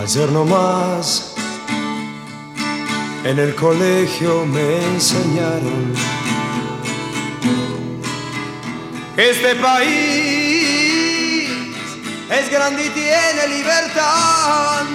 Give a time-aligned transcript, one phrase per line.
[0.00, 1.34] Ayer nomás
[3.24, 5.92] en el colegio me enseñaron
[9.14, 11.50] que este país
[12.30, 14.86] es grande y tiene libertad.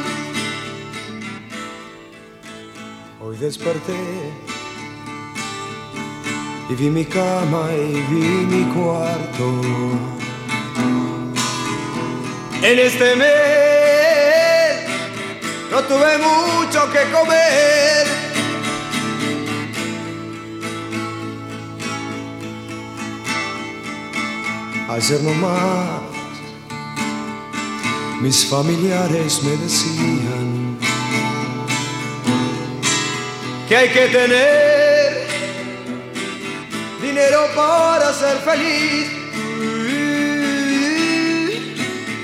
[3.22, 4.34] Hoy desperté
[6.70, 9.62] y vi mi cama y vi mi cuarto.
[12.64, 13.67] En este mes
[15.78, 18.08] no tuve mucho que comer.
[24.90, 26.02] Ayer nomás
[28.22, 30.80] mis familiares me decían
[33.68, 35.28] que hay que tener
[37.02, 39.08] dinero para ser feliz.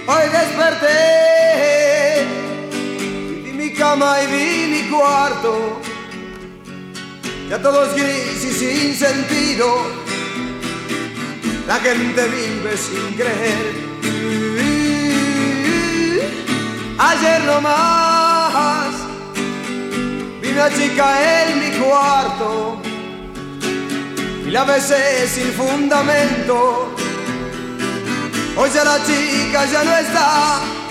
[0.08, 1.33] Hoy desperté
[3.94, 5.80] cama y vi mi cuarto,
[7.48, 9.68] ya todo es gris y sin sentido.
[11.68, 13.66] La gente vive sin creer.
[16.98, 18.96] Ayer nomás
[20.42, 21.08] vi una chica
[21.44, 22.82] en mi cuarto
[24.48, 26.96] y la besé sin fundamento.
[28.58, 30.83] Hoy ya la chica ya no está.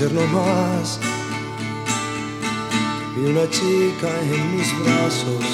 [0.00, 0.98] Ayer nomás
[3.14, 5.44] vi una chica en mis brazos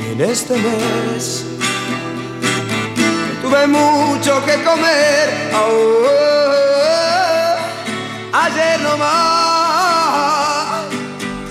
[0.00, 1.44] y en este mes
[3.40, 5.52] tuve mucho que comer.
[5.54, 6.08] Oh,
[8.32, 9.12] ayer nomás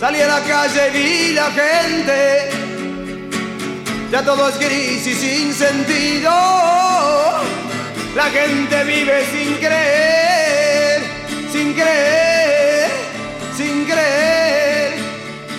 [0.02, 2.50] salí a la calle y vi la gente.
[4.12, 6.73] Ya todo es gris y sin sentido.
[8.16, 11.02] La gente vive sin creer,
[11.52, 12.92] sin creer,
[13.58, 14.94] sin creer,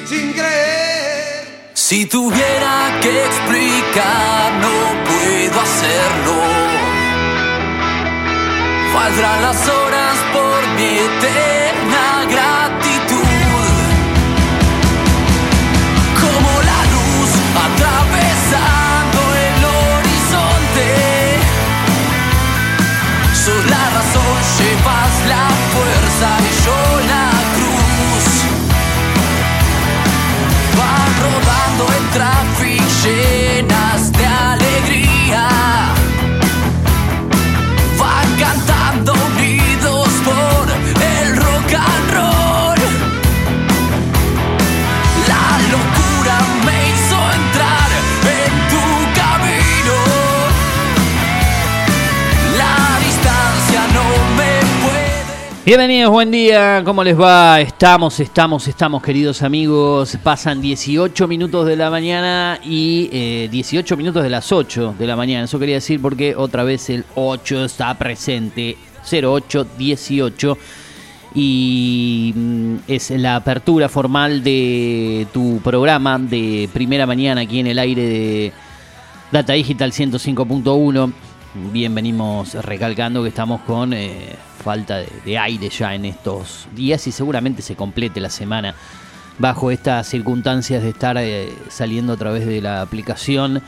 [0.06, 1.44] sin creer.
[1.74, 6.34] Si tuviera que explicar, no puedo hacerlo.
[8.92, 10.98] Faltarán las horas por mi
[26.14, 26.53] fuerza y
[55.66, 57.58] Bienvenidos, buen día, ¿cómo les va?
[57.58, 60.18] Estamos, estamos, estamos, queridos amigos.
[60.22, 65.16] Pasan 18 minutos de la mañana y eh, 18 minutos de las 8 de la
[65.16, 65.44] mañana.
[65.44, 68.76] Eso quería decir porque otra vez el 8 está presente.
[69.10, 70.58] 0818
[71.34, 77.78] y mm, es la apertura formal de tu programa de primera mañana aquí en el
[77.78, 78.52] aire de
[79.32, 81.12] Data Digital 105.1.
[81.72, 87.12] Bien, venimos recalcando que estamos con eh, falta de, aire ya en estos días y
[87.12, 88.74] seguramente se complete la semana
[89.38, 93.62] bajo estas circunstancias de estar eh, saliendo a través de la aplicación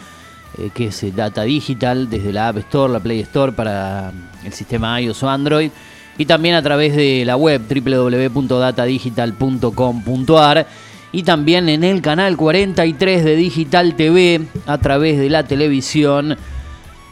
[0.59, 4.11] eh, que es eh, Data Digital desde la App Store, la Play Store para
[4.43, 5.71] el sistema iOS o Android
[6.17, 10.67] y también a través de la web www.datadigital.com.ar
[11.12, 16.39] y también en el canal 43 de Digital TV a través de la televisión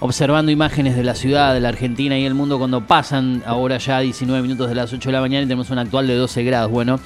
[0.05, 4.01] observando imágenes de la ciudad, de la Argentina y el mundo cuando pasan ahora ya
[4.01, 6.71] 19 minutos de las 8 de la mañana y tenemos un actual de 12 grados.
[6.71, 7.01] Bueno,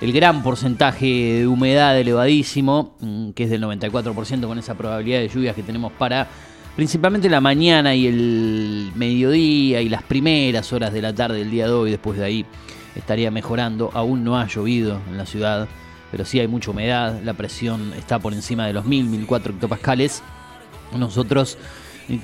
[0.00, 5.28] el gran porcentaje de humedad elevadísimo, mm, que es del 94% con esa probabilidad de
[5.28, 6.28] lluvias que tenemos para
[6.76, 11.66] principalmente la mañana y el mediodía y las primeras horas de la tarde del día
[11.66, 12.46] de hoy, después de ahí
[12.96, 13.90] estaría mejorando.
[13.92, 15.68] Aún no ha llovido en la ciudad,
[16.10, 20.22] pero sí hay mucha humedad, la presión está por encima de los 1000, 1004 hectopascales.
[20.96, 21.58] Nosotros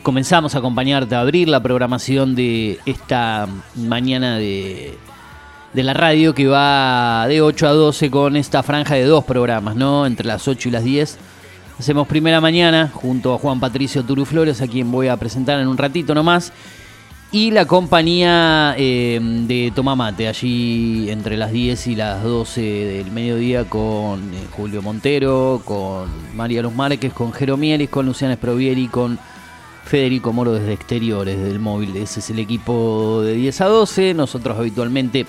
[0.03, 4.99] comenzamos a acompañarte a abrir la programación de esta mañana de,
[5.73, 9.77] de la radio que va de 8 a 12 con esta franja de dos programas,
[9.77, 10.07] ¿no?
[10.07, 11.19] Entre las 8 y las 10.
[11.79, 15.77] Hacemos primera mañana junto a Juan Patricio Turuflores, a quien voy a presentar en un
[15.77, 16.53] ratito nomás.
[17.33, 23.69] Y la compañía eh, de Tomamate, allí entre las 10 y las 12 del mediodía
[23.69, 29.19] con eh, Julio Montero, con María Luz Márquez, con Jero Mielis, con Luciana Sprovieri, con
[29.87, 31.97] Federico Moro desde exteriores del móvil.
[31.97, 34.15] Ese es el equipo de 10 a 12.
[34.15, 35.27] Nosotros habitualmente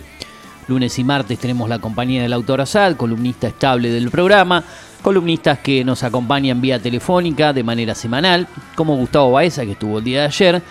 [0.68, 4.64] lunes y martes tenemos la compañía del autor Asad, columnista estable del programa.
[5.04, 10.04] Columnistas que nos acompañan vía telefónica de manera semanal, como Gustavo Baeza, que estuvo el
[10.04, 10.64] día de ayer,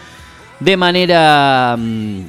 [0.58, 2.20] de manera mm,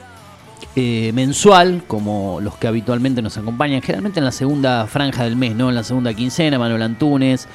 [0.75, 5.55] eh, mensual, como los que habitualmente nos acompañan, generalmente en la segunda franja del mes,
[5.55, 5.69] ¿no?
[5.69, 7.47] En la segunda quincena, Manuel Antunes,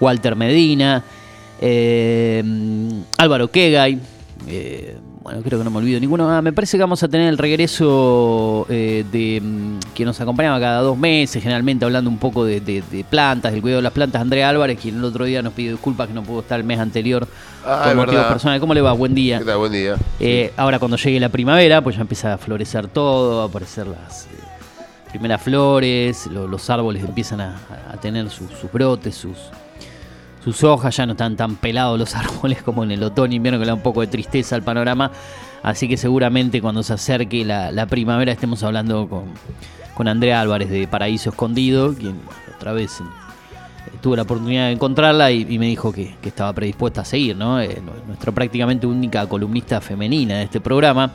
[0.00, 1.04] Walter Medina,
[1.60, 2.42] eh,
[3.18, 3.98] Álvaro Kegay,
[4.48, 6.30] eh, bueno, creo que no me olvido ninguno.
[6.30, 10.58] Ah, me parece que vamos a tener el regreso eh, de mm, que nos acompañaba
[10.58, 13.92] cada dos meses, generalmente hablando un poco de, de- de plantas, del cuidado de las
[13.92, 16.64] plantas, Andrea Álvarez, quien el otro día nos pidió disculpas que no pudo estar el
[16.64, 17.28] mes anterior
[17.64, 18.60] Ah, por motivos personales.
[18.60, 18.92] ¿Cómo le va?
[18.92, 19.38] Buen día.
[19.40, 19.58] ¿Qué tal?
[19.58, 19.96] Buen día.
[20.18, 24.24] Eh, ahora cuando llegue la primavera, pues ya empieza a florecer todo, a aparecer las
[24.24, 24.28] eh,
[25.10, 27.60] primeras flores, lo- los árboles empiezan a,
[27.92, 29.36] a tener sus, sus brotes, sus,
[30.44, 33.64] sus hojas, ya no están tan pelados los árboles como en el otoño invierno que
[33.66, 35.10] le da un poco de tristeza al panorama.
[35.62, 39.24] Así que seguramente cuando se acerque la, la primavera estemos hablando con,
[39.94, 42.18] con Andrea Álvarez de Paraíso Escondido, quien
[42.56, 43.04] otra vez eh,
[44.00, 47.36] tuve la oportunidad de encontrarla y, y me dijo que, que estaba predispuesta a seguir,
[47.36, 47.60] ¿no?
[47.60, 51.10] Eh, nu- nuestra prácticamente única columnista femenina de este programa.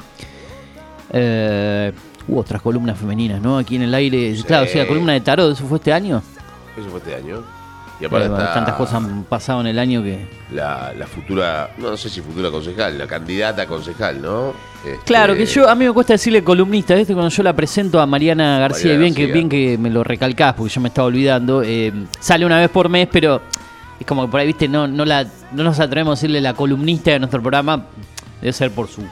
[1.11, 1.91] Eh,
[2.27, 3.57] hubo otras columnas femeninas, ¿no?
[3.57, 4.35] Aquí en el aire.
[4.35, 4.43] Sí.
[4.43, 6.21] Claro, sí, la columna de tarot, ¿eso fue este año?
[6.77, 7.43] Eso fue este año.
[7.99, 10.27] Y aparte está tantas cosas han pasado en el año que.
[10.51, 14.53] la, la futura, no, no sé si futura concejal, la candidata a concejal, ¿no?
[14.85, 17.13] Este, Claro, que yo, a mí me cuesta decirle columnista, ¿viste?
[17.13, 20.55] Cuando yo la presento a Mariana García, y bien que, bien que me lo recalcás,
[20.55, 23.41] porque yo me estaba olvidando, eh, sale una vez por mes, pero
[23.99, 24.67] es como que por ahí, ¿viste?
[24.67, 27.85] No, no, la, no nos atrevemos a decirle la columnista de nuestro programa,
[28.41, 29.03] debe ser por su,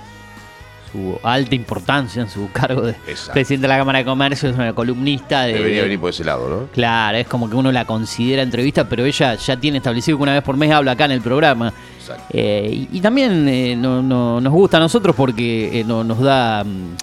[0.93, 3.33] su alta importancia en su cargo de Exacto.
[3.33, 5.53] presidente de la Cámara de Comercio, es una columnista de...
[5.53, 6.67] Debería de- venir por ese lado, ¿no?
[6.71, 10.33] Claro, es como que uno la considera entrevista, pero ella ya tiene establecido que una
[10.33, 11.73] vez por mes habla acá en el programa.
[11.99, 12.23] Exacto.
[12.31, 16.19] Eh, y, y también eh, no- no- nos gusta a nosotros porque eh, no- nos
[16.19, 16.95] da mm,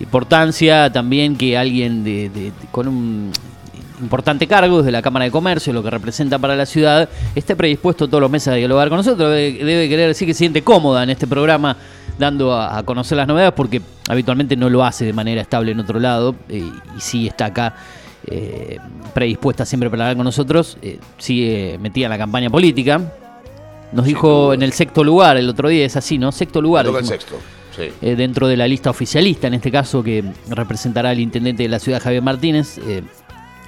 [0.00, 3.30] importancia también que alguien de, de- de- con un
[4.02, 8.08] importante cargo desde la Cámara de Comercio, lo que representa para la ciudad, esté predispuesto
[8.08, 9.30] todos los meses a dialogar con nosotros.
[9.30, 11.76] Debe, debe querer decir que se siente cómoda en este programa
[12.18, 15.80] dando a, a conocer las novedades porque habitualmente no lo hace de manera estable en
[15.80, 17.74] otro lado eh, y sí está acá
[18.26, 18.78] eh,
[19.14, 23.00] predispuesta siempre para hablar con nosotros, eh, sigue metida en la campaña política.
[23.92, 26.32] Nos dijo en el sexto lugar el otro día, es así, ¿no?
[26.32, 26.86] Sexto lugar.
[27.04, 27.38] Sexto.
[27.76, 27.84] Sí.
[28.00, 31.78] eh, dentro de la lista oficialista, en este caso, que representará al intendente de la
[31.78, 32.78] ciudad, Javier Martínez.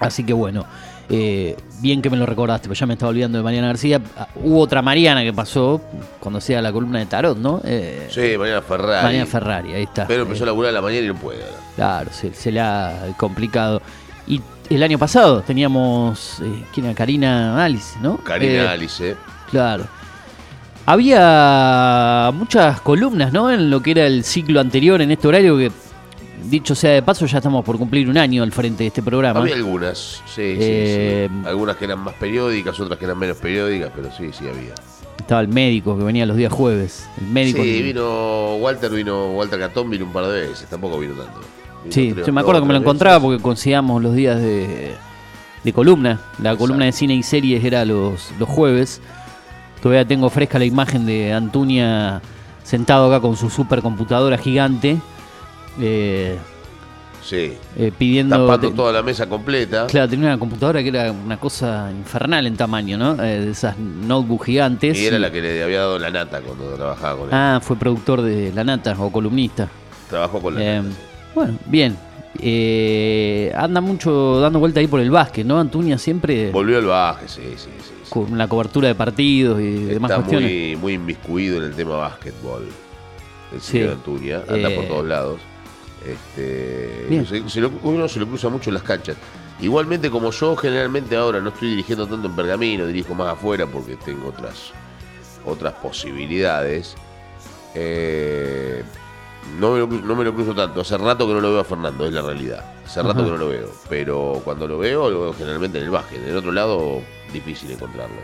[0.04, 0.64] Eh, así que bueno,
[1.10, 4.00] eh, bien que me lo recordaste, pero ya me estaba olvidando de Mariana García.
[4.16, 5.80] Ah, Hubo otra Mariana que pasó
[6.20, 7.60] cuando hacía la columna de Tarot, ¿no?
[7.64, 9.02] Eh, Sí, Mariana Ferrari.
[9.04, 10.06] Mariana Ferrari, ahí está.
[10.06, 11.56] Pero empezó Eh, a laburar a la mañana y no puede ahora.
[11.76, 13.82] Claro, se, se le ha complicado.
[14.26, 14.40] Y
[14.70, 16.94] el año pasado teníamos, eh, ¿quién era?
[16.94, 18.16] Karina Alice, ¿no?
[18.18, 19.16] Karina Eh, Alice.
[19.50, 19.84] Claro.
[20.86, 23.50] Había muchas columnas, ¿no?
[23.50, 25.72] En lo que era el ciclo anterior, en este horario, que
[26.48, 29.40] dicho sea de paso, ya estamos por cumplir un año al frente de este programa.
[29.40, 31.48] Había algunas, sí, sí, Eh, sí.
[31.48, 34.74] Algunas que eran más periódicas, otras que eran menos periódicas, pero sí, sí había.
[35.18, 37.08] Estaba el médico que venía los días jueves.
[37.20, 37.62] El médico.
[37.62, 41.40] Sí, que- vino Walter, vino Walter Catón, vino un par de veces, tampoco vino tanto.
[41.82, 43.24] Vino Sí, tres- yo me acuerdo que me lo encontraba veces.
[43.26, 44.94] porque coincidíamos los días de,
[45.62, 46.20] de columna.
[46.42, 49.00] La columna de cine y series era los, los jueves.
[49.82, 52.20] Todavía tengo fresca la imagen de Antunia
[52.62, 54.98] sentado acá con su supercomputadora gigante.
[55.80, 56.38] Eh,
[57.22, 58.36] Sí, eh, pidiendo.
[58.36, 59.86] tapando te- toda la mesa completa.
[59.86, 63.14] Claro, tenía una computadora que era una cosa infernal en tamaño, ¿no?
[63.22, 64.98] Eh, de esas notebooks gigantes.
[65.00, 67.34] Y era y- la que le había dado la nata cuando trabajaba con él.
[67.34, 69.68] Ah, fue productor de La Nata o columnista.
[70.10, 70.90] Trabajó con la Eh, nata.
[70.90, 70.96] sí.
[71.34, 71.96] bueno, bien.
[72.40, 75.58] Eh, anda mucho dando vuelta ahí por el básquet, ¿no?
[75.58, 77.70] Antuña siempre Volvió al baje, sí, sí, sí.
[78.04, 78.10] sí.
[78.10, 80.50] con la cobertura de partidos y demás Está cuestiones.
[80.50, 82.66] muy, muy inmiscuido en el tema básquetbol.
[83.52, 83.78] El Sí.
[83.78, 84.40] señor Antuña.
[84.48, 85.40] Anda Eh, por todos lados.
[86.06, 87.26] Este, Bien.
[87.26, 89.16] se- se lo- uno se lo cruza mucho en las canchas.
[89.60, 93.96] Igualmente, como yo generalmente ahora no estoy dirigiendo tanto en pergamino, dirijo más afuera porque
[93.96, 94.72] tengo otras,
[95.46, 96.94] otras posibilidades.
[97.76, 98.82] eh,
[99.58, 100.80] no, me lo, no me lo cruzo tanto.
[100.80, 102.64] Hace rato que no lo veo a Fernando, es la realidad.
[102.86, 103.68] Hace rato que no lo veo.
[103.88, 106.22] Pero cuando lo veo, lo veo generalmente en el básquet.
[106.22, 108.14] En el otro lado, difícil encontrarlo.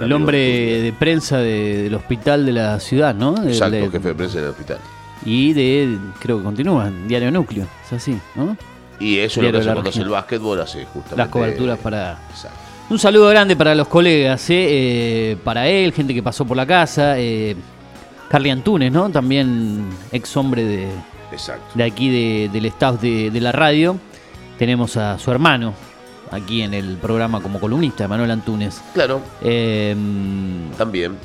[0.00, 3.34] El hombre de prensa de- del hospital de la ciudad, ¿no?
[3.34, 4.78] Del- Exacto, de- jefe de prensa en el hospital.
[5.24, 8.56] Y de, creo que continúa, Diario Núcleo, es así, ¿no?
[9.00, 10.04] Y eso es lo que de hace la cuando hace región.
[10.04, 11.16] el básquetbol, hace justamente.
[11.16, 12.18] Las coberturas para...
[12.30, 12.58] Exacto.
[12.90, 14.66] Un saludo grande para los colegas, ¿eh?
[15.32, 17.18] Eh, para él, gente que pasó por la casa.
[17.18, 17.56] Eh,
[18.28, 19.08] Carly Antunes, ¿no?
[19.10, 20.88] También ex hombre de,
[21.32, 21.64] Exacto.
[21.74, 23.96] de aquí de- del staff de, de la radio.
[24.58, 25.72] Tenemos a su hermano
[26.30, 28.82] aquí en el programa como columnista, Manuel Antunes.
[28.92, 29.96] Claro, Eh,
[30.76, 31.16] también.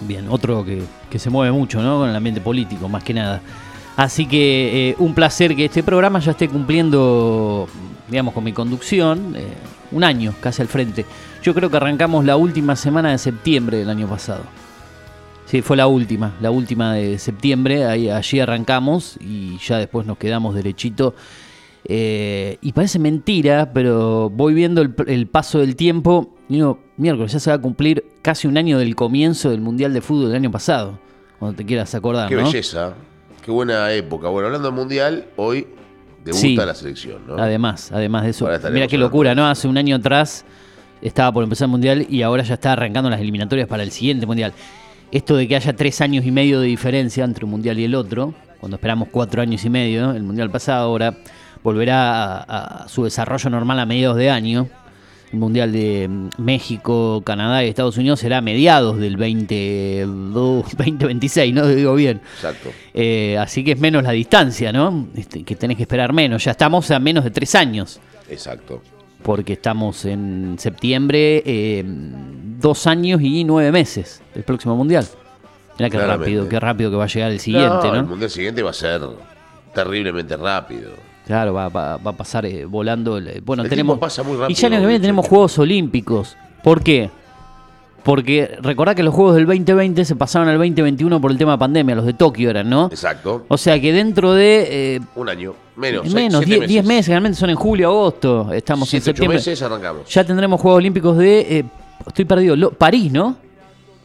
[0.00, 2.00] Bien, otro que, que se mueve mucho, ¿no?
[2.00, 3.40] Con el ambiente político, más que nada.
[3.96, 7.68] Así que eh, un placer que este programa ya esté cumpliendo,
[8.08, 9.46] digamos, con mi conducción, eh,
[9.92, 11.06] un año casi al frente.
[11.42, 14.42] Yo creo que arrancamos la última semana de septiembre del año pasado.
[15.46, 20.54] Sí, fue la última, la última de septiembre, allí arrancamos y ya después nos quedamos
[20.54, 21.14] derechito.
[21.84, 27.50] Eh, y parece mentira, pero voy viendo el, paso del tiempo digo, miércoles, ya se
[27.50, 30.98] va a cumplir casi un año del comienzo del Mundial de Fútbol del año pasado,
[31.38, 32.44] cuando te quieras acordar, Qué ¿no?
[32.44, 32.94] belleza,
[33.44, 34.28] qué buena época.
[34.28, 35.66] Bueno, hablando del Mundial, hoy
[36.24, 36.56] debuta Sí.
[36.56, 37.36] la selección, ¿no?
[37.36, 38.48] Además, además de eso.
[38.72, 39.46] Mira qué locura, ¿no?
[39.46, 40.44] Hace un año atrás
[41.02, 44.24] estaba por empezar el Mundial y ahora ya está arrancando las eliminatorias para el siguiente
[44.26, 44.52] Mundial.
[45.12, 47.94] Esto de que haya tres años y medio de diferencia entre un Mundial y el
[47.94, 51.14] otro, cuando esperamos cuatro años y medio, el Mundial pasado ahora
[51.62, 54.68] volverá a, a su desarrollo normal a mediados de año.
[55.34, 61.52] El Mundial de mm, México, Canadá y Estados Unidos será a mediados del 20, 2026,
[61.54, 61.66] ¿no?
[61.66, 62.20] Digo bien.
[62.36, 62.70] Exacto.
[62.94, 65.08] Eh, así que es menos la distancia, ¿no?
[65.16, 66.44] Este, que tenés que esperar menos.
[66.44, 68.00] Ya estamos a menos de tres años,
[68.30, 68.80] Exacto.
[69.22, 75.04] porque estamos en septiembre, eh, dos años y nueve meses del próximo mundial.
[75.76, 76.24] Mira qué Claramente.
[76.26, 77.96] rápido, qué rápido que va a llegar el siguiente, ¿no?
[77.96, 79.00] El Mundial siguiente va a ser
[79.74, 80.90] terriblemente rápido.
[81.26, 83.16] Claro, va, va- va a pasar eh, volando.
[83.16, 83.94] el- bueno, El tenemos.
[83.94, 86.36] tiempo pasa muy y ya el año que viene tenemos Juegos Olímpicos.
[86.62, 87.10] ¿Por qué?
[88.02, 91.94] Porque recordá que los Juegos del 2020 se pasaron al 2021 por el tema pandemia,
[91.94, 92.86] los de Tokio eran, ¿no?
[92.88, 93.46] Exacto.
[93.48, 95.54] O sea que dentro de eh, Un año.
[95.76, 96.12] Menos.
[96.12, 97.06] menos, siete 10 meses.
[97.06, 99.38] generalmente son en julio, agosto, estamos en Siete, ocho septiembre.
[99.38, 100.08] meses arrancamos.
[100.08, 101.64] Ya tendremos Juegos Olímpicos de, eh,
[102.06, 103.36] estoy perdido, Lo- París, ¿no?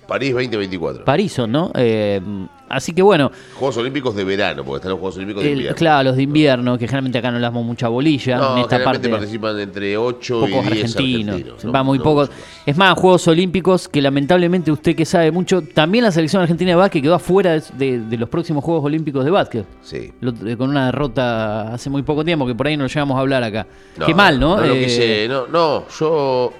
[0.08, 1.04] París 2024.
[1.06, 1.72] París son, ¿no?
[1.76, 2.22] Eh,
[2.70, 5.76] así que bueno, Juegos Olímpicos de verano, porque están los Juegos Olímpicos de el- invierno.
[5.78, 8.76] claro, los de invierno, que generalmente acá no le damos mucha bolilla, No, en esta
[8.78, 11.76] generalmente parte participan entre 8 y pocos 10 argentinos, argentinos.
[11.76, 12.30] va muy no pocos.
[12.30, 12.60] mucho más.
[12.66, 16.76] Es más, Juegos Olímpicos que lamentablemente usted que sabe mucho, también la selección argentina de
[16.76, 19.66] básquet quedó afuera de, de- de los próximos Juegos Olímpicos de básquet.
[19.82, 20.12] Sí.
[20.22, 23.18] Lo- eh, con una derrota hace muy poco tiempo, que por ahí no lo llegamos
[23.18, 23.66] a hablar acá.
[23.98, 24.58] No, Qué mal, ¿no?
[24.58, 26.54] No, lo Eh, quise- no, no, yo.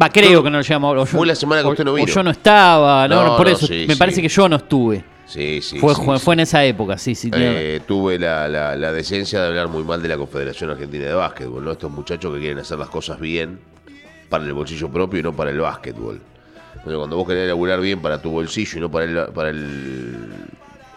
[0.00, 1.02] Va, creo Yo- que no lo llegamos a hablar.
[1.02, 2.06] o Fue la semana que o- usted no o vino.
[2.06, 3.24] yo no estaba, ¿no?
[3.24, 3.98] No, por eso sí, me sí.
[3.98, 5.04] parece que yo no estuve.
[5.28, 5.78] Sí, sí.
[5.78, 6.24] fue, sí, fue, sí.
[6.24, 7.30] fue en esa época, sí, sí.
[7.34, 11.12] Eh, tuve la, la- la decencia de hablar muy mal de la Confederación Argentina de
[11.14, 11.72] Básquetbol, ¿no?
[11.72, 13.58] Estos muchachos que quieren hacer las cosas bien
[14.30, 16.20] para el bolsillo propio y no para el básquetbol.
[16.76, 19.32] Entonces, cuando vos querés laburar bien para tu bolsillo y no para el.
[19.34, 20.16] Para el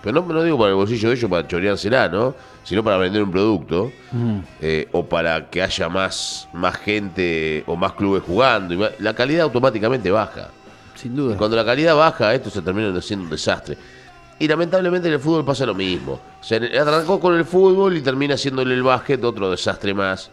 [0.04, 2.34] pero no, no digo para el bolsillo de ellos para choreársela, ¿no?
[2.64, 3.92] Sino para vender un producto.
[4.12, 4.40] Mm.
[4.62, 8.74] eh, o para que haya más, más gente o más clubes jugando.
[8.74, 10.50] y más- La calidad automáticamente baja.
[10.96, 11.36] sin duda.
[11.36, 13.78] Y cuando la calidad baja, esto se termina siendo un desastre.
[14.42, 16.14] Y lamentablemente en el fútbol pasa lo mismo.
[16.14, 20.32] O sea, arrancó con el fútbol y termina haciéndole el básquet otro desastre más.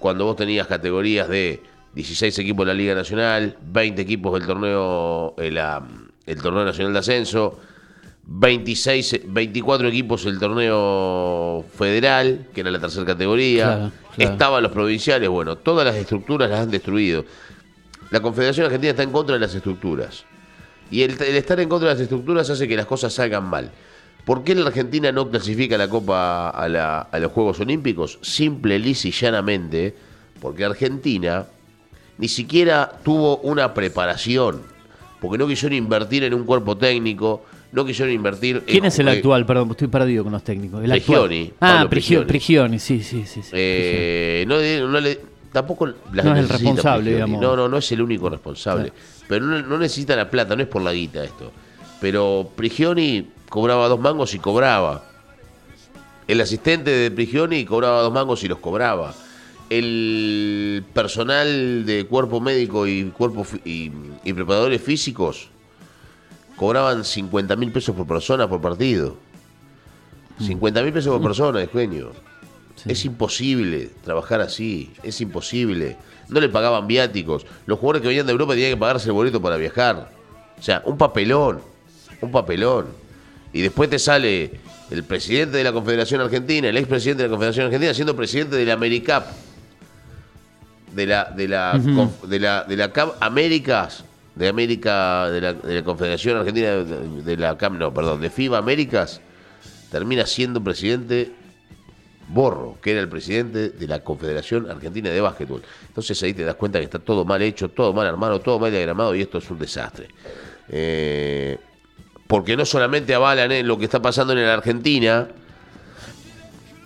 [0.00, 1.62] Cuando vos tenías categorías de
[1.94, 5.56] 16 equipos de la Liga Nacional, 20 equipos del torneo, eh,
[6.26, 7.60] el torneo nacional de ascenso,
[8.24, 14.32] 26, 24 equipos del torneo federal, que era la tercera categoría, Claro, claro.
[14.32, 17.24] estaban los provinciales, bueno, todas las estructuras las han destruido.
[18.10, 20.24] La Confederación Argentina está en contra de las estructuras.
[20.90, 23.70] Y el, el estar en contra de las estructuras hace que las cosas salgan mal.
[24.24, 28.18] ¿Por qué la Argentina no clasifica a la Copa a, la- a los Juegos Olímpicos?
[28.22, 29.94] Simple, lisa y llanamente,
[30.40, 31.46] porque Argentina
[32.18, 34.62] ni siquiera tuvo una preparación.
[35.20, 39.08] Porque no quisieron invertir en un cuerpo técnico, no quisieron invertir ¿Quién en es el
[39.08, 39.44] eh, actual?
[39.46, 40.82] Perdón, estoy perdido con los técnicos.
[40.84, 41.80] El Prigioni, actual.
[41.84, 42.78] Ah, Prigioni, Prigioni.
[42.78, 43.42] Sí, sí, sí.
[43.42, 45.18] sí, Eh, no, le- no le-
[45.52, 47.40] tampoco las No es el responsable, digamos.
[47.40, 48.92] No, no, no es el único responsable.
[49.28, 51.52] Pero no, no necesita la plata, no es por la guita esto.
[52.00, 55.04] Pero Prigioni cobraba dos mangos y cobraba.
[56.26, 59.14] El asistente de Prigioni cobraba dos mangos y los cobraba.
[59.70, 63.92] El personal de cuerpo médico y cuerpo y,
[64.24, 65.48] y preparadores físicos
[66.56, 69.16] cobraban 50 mil pesos por persona por partido.
[70.40, 72.10] 50 mil pesos por persona, dueño.
[72.88, 72.92] Sí.
[72.92, 75.96] Es imposible trabajar así, es imposible.
[76.28, 77.46] No le pagaban viáticos.
[77.66, 80.10] Los jugadores que venían de Europa tenían que pagarse el boleto para viajar.
[80.58, 81.60] O sea, un papelón,
[82.20, 82.86] un papelón.
[83.52, 84.52] Y después te sale
[84.90, 88.64] el presidente de la Confederación Argentina, el expresidente de la Confederación Argentina, siendo presidente de
[88.64, 89.26] la AmeriCap,
[90.94, 91.78] de la, de la,
[92.24, 94.04] de la, de la CAP Américas,
[94.34, 98.30] de América, de la, de la Confederación Argentina, de, de la CAP, no, perdón, de
[98.30, 99.20] FIBA Américas,
[99.90, 101.32] termina siendo presidente
[102.28, 105.62] Borro, que era el presidente de la Confederación Argentina de Básquetbol.
[105.88, 108.70] Entonces ahí te das cuenta que está todo mal hecho, todo mal armado, todo mal
[108.70, 110.08] diagramado y esto es un desastre.
[110.68, 111.58] Eh,
[112.26, 115.28] porque no solamente avalan eh, lo que está pasando en la Argentina,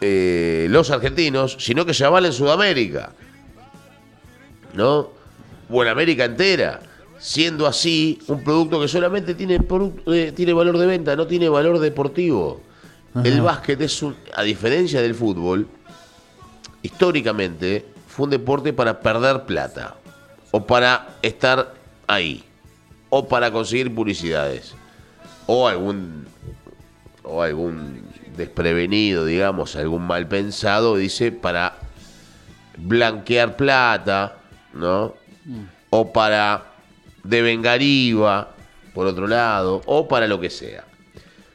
[0.01, 3.13] eh, los argentinos, sino que se avala en Sudamérica.
[4.75, 5.11] ¿No?
[5.69, 6.81] O en América entera.
[7.19, 9.61] siendo así un producto que solamente tiene,
[10.07, 12.61] eh, tiene valor de venta, no tiene valor deportivo.
[13.25, 15.69] El básquet es un, a diferencia del fútbol,
[16.83, 19.97] históricamente fue un deporte para perder plata
[20.51, 21.75] o para estar
[22.07, 22.45] ahí
[23.11, 24.75] o para conseguir publicidades
[25.47, 26.27] o algún
[27.23, 28.03] o algún
[28.37, 31.77] desprevenido, digamos, algún mal pensado dice para
[32.77, 34.37] blanquear plata,
[34.73, 35.15] ¿no?
[35.91, 36.73] O para
[37.23, 38.55] devengar IVA,
[38.95, 40.85] por otro lado, o para lo que sea.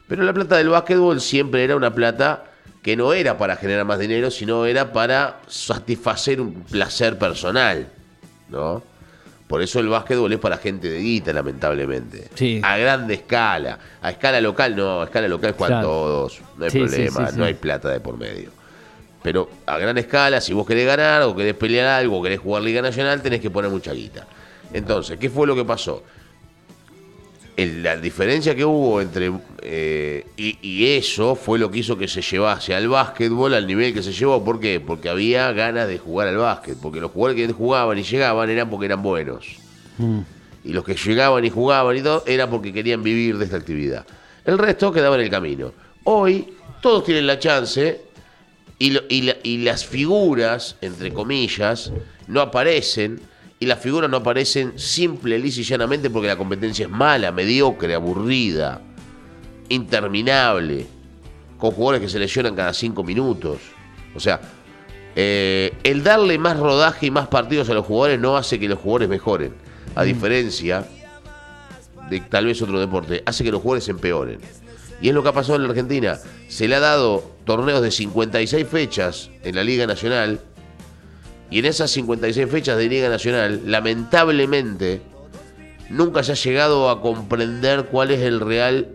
[0.08, 2.46] Pero la plata del básquetbol siempre era una plata
[2.82, 7.88] que no era para generar más dinero, sino era para satisfacer un placer personal,
[8.50, 8.82] ¿no?
[9.48, 12.30] Por eso el básquetbol es para gente de guita, lamentablemente.
[12.36, 12.60] Sí.
[12.64, 13.80] A grande escala.
[14.02, 15.02] A escala local, no.
[15.02, 15.88] A escala local juegan Claro.
[15.88, 16.42] todos.
[16.58, 17.30] No hay Sí, problema.
[17.32, 17.38] sí.
[17.38, 18.52] No hay plata de por medio.
[19.24, 22.62] Pero a gran escala, si vos querés ganar o querés pelear algo, o querés jugar
[22.64, 24.26] Liga Nacional, tenés que poner mucha guita.
[24.74, 26.04] Entonces, ¿qué fue lo que pasó?
[27.58, 29.32] El- la diferencia que hubo entre...
[29.64, 33.94] eh, y, y eso fue lo que hizo que se llevase al básquetbol al nivel
[33.94, 34.44] que se llevó.
[34.46, 34.80] ¿Por qué?
[34.80, 36.78] Porque había ganas de jugar al básquet.
[36.80, 39.46] Porque los jugadores que jugaban y llegaban eran porque eran buenos.
[40.64, 44.06] Y los que llegaban y jugaban y todo era porque querían vivir de esta actividad.
[44.46, 45.74] El resto quedaba en el camino.
[46.04, 48.02] Hoy todos tienen la chance
[48.78, 51.92] y, lo- y la- y las figuras, entre comillas,
[52.28, 53.20] no aparecen.
[53.60, 57.96] Y las figuras no aparecen simple, lisa y llanamente porque la competencia es mala, mediocre,
[57.96, 58.82] aburrida,
[59.70, 60.86] interminable,
[61.58, 63.58] con jugadores que se lesionan cada cinco minutos.
[64.16, 64.40] O sea,
[65.16, 68.78] eh, el darle más rodaje y más partidos a los jugadores no hace que los
[68.78, 69.54] jugadores mejoren.
[69.96, 70.86] A diferencia
[72.10, 74.40] de tal vez otro deporte, hace que los jugadores empeoren.
[75.02, 76.20] Y es lo que ha pasado en la Argentina.
[76.48, 80.42] Se le ha dado torneos de 56 fechas en la Liga Nacional.
[81.50, 85.02] Y en esas 56 fechas de Liga Nacional, lamentablemente,
[85.90, 88.90] nunca se ha llegado a comprender cuál es el real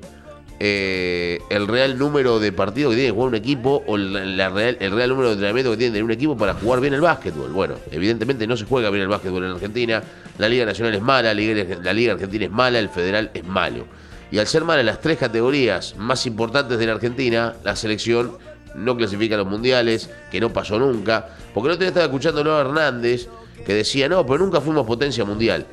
[0.65, 4.77] eh, el real número de partidos que tiene que jugar un equipo o la, real,
[4.79, 7.51] el real número de entrenamientos que tiene un equipo para jugar bien el básquetbol.
[7.51, 10.01] Bueno, evidentemente no se juega bien el básquetbol en Argentina,
[10.39, 13.45] la Liga Nacional es mala, la Liga, la Liga Argentina es mala, el Federal es
[13.45, 13.87] malo.
[14.31, 18.39] Y al ser mala en las tres categorías más importantes de la Argentina, la selección
[18.77, 21.27] no clasifica a los mundiales, que no pasó nunca.
[21.55, 23.29] Porque el otro día estaba escuchando a Hernández
[23.67, 25.67] que decía, no, pero nunca fuimos potencia mundial.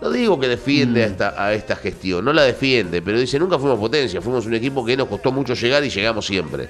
[0.00, 3.58] No digo que defiende a, esta, a esta gestión, no la defiende, pero dice, nunca
[3.58, 6.68] fuimos potencia, fuimos un equipo que nos costó mucho llegar y llegamos siempre.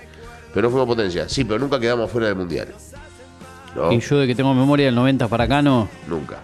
[0.52, 2.68] Pero no fuimos potencia, sí, pero nunca quedamos fuera del mundial.
[3.74, 3.90] ¿No?
[3.90, 5.88] Y yo de que tengo memoria del 90 para acá no.
[6.06, 6.38] Nunca,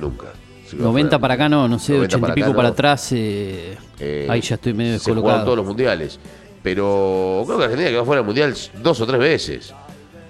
[0.00, 0.26] nunca.
[0.66, 2.68] Si va 90 fuera- para acá no, no sé, 90 80 y pico acá para
[2.68, 2.72] no.
[2.72, 3.12] atrás.
[3.12, 5.44] eh, Eh, ahí ya estoy medio Se descolocado.
[5.44, 6.18] todos los mundiales.
[6.62, 9.72] Pero creo que Argentina quedó fuera del mundial dos o tres veces.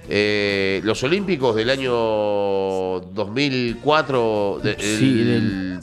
[0.09, 1.93] Eh, los Olímpicos del año
[3.15, 5.81] 2004, de- Sí, el-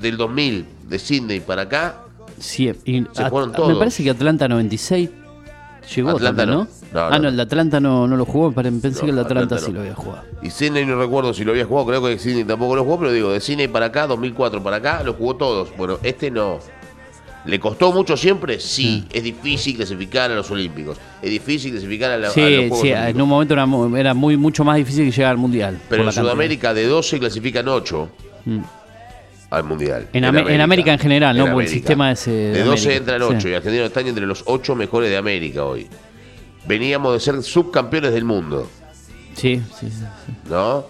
[0.00, 1.96] del 2000, de Sydney para acá,
[2.40, 3.78] Sí, y Se fueron Me todos.
[3.78, 5.10] parece que Atlanta 96
[5.92, 6.64] llegó Atlanta también, no.
[6.92, 7.00] ¿no?
[7.08, 7.28] No, ah, no.
[7.30, 9.80] el de Atlanta no, no lo jugó, pensé que el de Atlanta, Atlanta sí lo
[9.80, 10.22] había jugado.
[10.40, 13.12] Y Sydney no recuerdo si lo había jugado, creo que Sydney tampoco lo jugó, pero
[13.12, 15.70] digo, de Sydney para acá, 2004 para acá, lo jugó todos.
[15.76, 16.60] Bueno, este no.
[17.48, 18.60] ¿Le costó mucho siempre?
[18.60, 19.04] Sí.
[19.12, 20.98] Es difícil clasificar a los Olímpicos.
[21.22, 23.08] Es difícil clasificar a, la- a los Sí, Juegos sí, Olímpicos.
[23.14, 25.78] en un momento era, mu- era muy mucho más difícil que llegar al Mundial.
[25.88, 26.22] Pero en cantidad.
[26.24, 28.10] Sudamérica de 12 clasifican 8
[28.44, 28.58] Mm.
[29.50, 30.08] al Mundial.
[30.12, 31.50] En Amé- en América en general, ¿no?
[31.52, 33.48] Por el sistema ese de De 12 América, entran 8 sí.
[33.48, 35.86] y Argentina está entre los 8 mejores de América hoy.
[36.66, 38.68] Veníamos de ser subcampeones del mundo,
[39.34, 40.32] Sí, sí, sí, sí.
[40.50, 40.84] ¿no?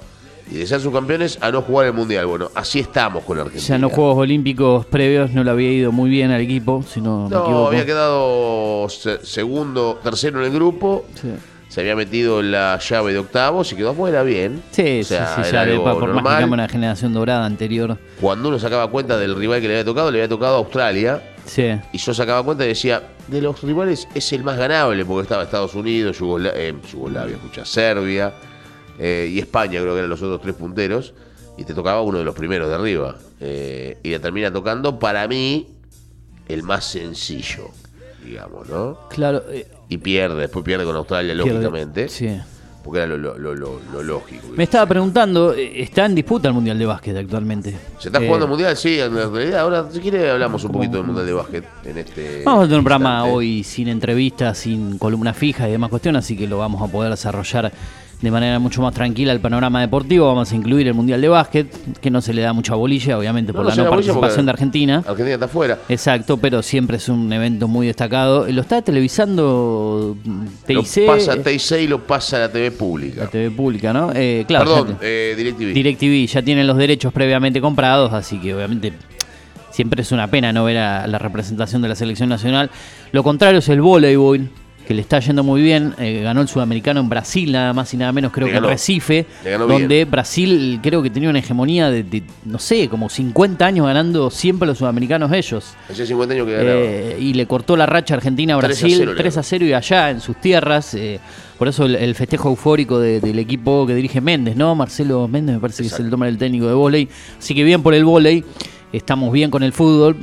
[0.51, 2.27] Y de ser subcampeones a no jugar el Mundial.
[2.27, 3.65] Bueno, así estamos con Argentina.
[3.67, 7.01] Ya en los Juegos Olímpicos previos no le había ido muy bien al equipo, si
[7.03, 7.69] no, me No, equivoco.
[7.69, 11.05] había quedado se- segundo, tercero en el grupo.
[11.21, 11.29] Sí.
[11.69, 14.63] Se había metido la llave de octavos y quedó afuera bien.
[14.71, 16.07] Sí, O sea, sí, sí, ya de- por más que
[16.41, 16.49] normal.
[16.51, 17.99] una generación dorada anterior.
[18.19, 21.23] Cuando uno sacaba cuenta del rival que le había tocado, le había tocado a Australia.
[21.45, 21.67] Sí.
[21.93, 25.43] Y yo sacaba cuenta y decía, de los rivales es el más ganable, porque estaba
[25.43, 28.33] Estados Unidos, Yugosla- eh, Yugoslavia, escucha, Serbia
[28.99, 31.15] eh, y España, creo que eran los otros tres punteros,
[31.57, 33.17] y te tocaba uno de los primeros de arriba.
[33.41, 35.69] Eh, y le termina tocando, para mí,
[36.49, 37.71] el más sencillo,
[38.25, 38.99] digamos, ¿no?
[39.11, 39.43] Claro.
[39.51, 42.29] eh, Y pierde, después pierde con Australia, pierde- lógicamente, Sí.
[42.85, 44.49] porque era lo, lo- lo- lo- lógico.
[44.55, 47.75] Me estaba preguntando, eh, está en disputa el Mundial de Básquet actualmente.
[47.99, 48.77] ¿Se está jugando el Mundial?
[48.77, 49.61] Sí, en realidad.
[49.61, 52.43] Ahora, si quiere, hablamos un poquito del Mundial de Básquet en este.
[52.45, 56.37] Vamos a tener un programa hoy sin entrevistas, sin columna fija y demás cuestiones, así
[56.37, 57.73] que lo vamos a poder desarrollar
[58.21, 60.27] de manera mucho más tranquila el panorama deportivo.
[60.27, 63.53] Vamos a incluir el Mundial de Básquet, que no se le da mucha bolilla, obviamente,
[63.53, 64.97] por No, la no participación de Argentina.
[65.07, 65.79] Argentina está afuera.
[65.89, 68.47] Exacto, pero siempre es un evento muy destacado.
[68.51, 70.17] Lo está televisando
[70.69, 73.25] Lo TIC, pasa TIC y lo pasa la TV pública.
[73.25, 74.11] la TV pública, ¿no?
[74.15, 75.73] Eh, claro, Perdón, eh, DirecTV.
[75.75, 78.93] DirecTV ya tienen los derechos previamente comprados, así que obviamente
[79.71, 82.69] siempre es una pena no ver a la representación de la selección nacional.
[83.13, 84.51] Lo contrario es el voleibol,
[84.89, 85.95] que le está yendo muy bien.
[85.99, 88.63] Eh, ganó el sudamericano en Brasil, nada más y nada menos, creo Le que en
[88.63, 88.73] ganó.
[88.73, 90.11] Recife, Le ganó donde bien.
[90.11, 94.67] Brasil creo que tenía una hegemonía de, de, no sé, como 50 años ganando siempre
[94.67, 95.75] los sudamericanos ellos.
[95.91, 96.55] Hace 50 años que.
[96.59, 99.41] Eh, y le cortó la racha Argentina a 3 a Brasil 0 le 3 a
[99.41, 99.47] ganó.
[99.47, 100.95] 0 y allá en sus tierras.
[100.95, 101.21] eh,
[101.59, 104.75] por eso el, el festejo eufórico de- del equipo que dirige Méndez, ¿no?
[104.75, 107.09] Marcelo Méndez me parece que es el nombre del técnico de vóley.
[107.39, 108.43] Así que bien por el vóley,
[108.93, 110.17] estamos bien con el fútbol,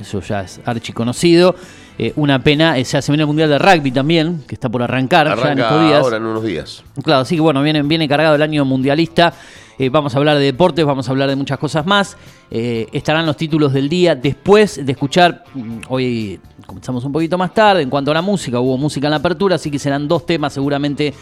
[0.00, 1.56] eso ya es archiconocido.
[1.98, 4.82] Eh, una pena, eh, se hace viene el Mundial de Rugby también, que está por
[4.82, 6.00] arrancar ya en estos días.
[6.00, 6.82] ahora en unos días.
[7.02, 9.32] Claro, así que bueno, viene, viene cargado el año mundialista.
[9.78, 12.16] Eh, vamos a hablar de deportes, vamos a hablar de muchas cosas más.
[12.50, 15.44] Eh, estarán los títulos del día después de escuchar.
[15.54, 17.82] mm, Hoy comenzamos un poquito más tarde.
[17.82, 20.52] En cuanto a la música, hubo música en la apertura, así que serán dos temas
[20.52, 21.12] seguramente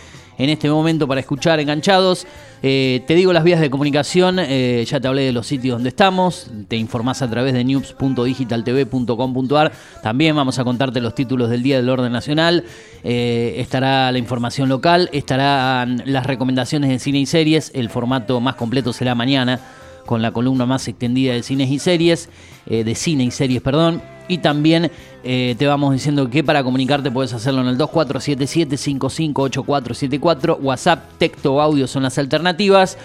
[0.40, 2.26] en este momento para escuchar enganchados.
[2.62, 5.90] Eh, te digo las vías de comunicación, eh, ya te hablé de los sitios donde
[5.90, 9.72] estamos, te informás a través de news.digitaltv.com.ar.
[10.03, 12.64] También vamos a contarte los títulos del Día del Orden Nacional,
[13.05, 18.55] eh, estará la información local, estarán las recomendaciones de cine y series, el formato más
[18.55, 19.61] completo será mañana
[20.07, 22.31] con la columna más extendida de cines y series,
[22.66, 24.00] de cine y series, perdón.
[24.31, 24.90] Y también
[25.25, 31.61] eh, te vamos diciendo que para comunicarte puedes hacerlo en el 2477-558474, WhatsApp, texto o
[31.61, 32.97] audio son las alternativas.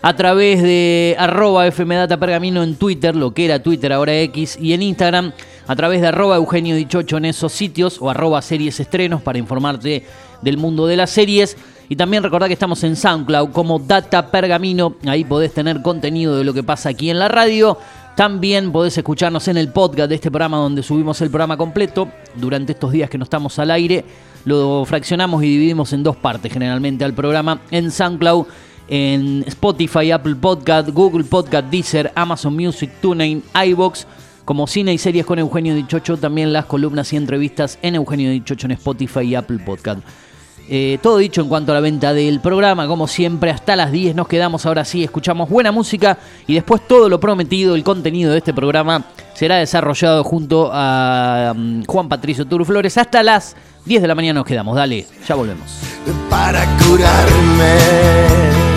[0.00, 4.72] A través de arroba FMData Pergamino en Twitter, lo que era Twitter ahora X, y
[4.72, 5.32] en Instagram,
[5.66, 10.06] a través de arroba Eugenio Dichocho en esos sitios, o arroba series estrenos para informarte
[10.40, 11.58] del mundo de las series.
[11.88, 14.96] Y también recordá que estamos en SoundCloud como Data Pergamino.
[15.06, 17.76] Ahí podés tener contenido de lo que pasa aquí en la radio.
[18.16, 22.08] También podés escucharnos en el podcast de este programa donde subimos el programa completo.
[22.34, 24.04] Durante estos días que no estamos al aire,
[24.44, 27.60] lo fraccionamos y dividimos en dos partes generalmente al programa.
[27.70, 28.46] En SoundCloud,
[28.88, 34.06] en Spotify, Apple Podcast, Google Podcast, Deezer, Amazon Music, TuneIn, iBox.
[34.44, 38.66] Como cine y series con Eugenio Dichocho, también las columnas y entrevistas en Eugenio Dichocho
[38.66, 40.00] en Spotify y Apple Podcast.
[40.74, 44.14] Eh, todo dicho en cuanto a la venta del programa, como siempre, hasta las 10
[44.14, 48.38] nos quedamos ahora sí, escuchamos buena música y después todo lo prometido, el contenido de
[48.38, 49.04] este programa
[49.34, 52.96] será desarrollado junto a mm, Juan Patricio Turflores.
[52.96, 53.54] Hasta las
[53.84, 55.78] 10 de la mañana nos quedamos, dale, ya volvemos.
[56.30, 58.71] para curarme.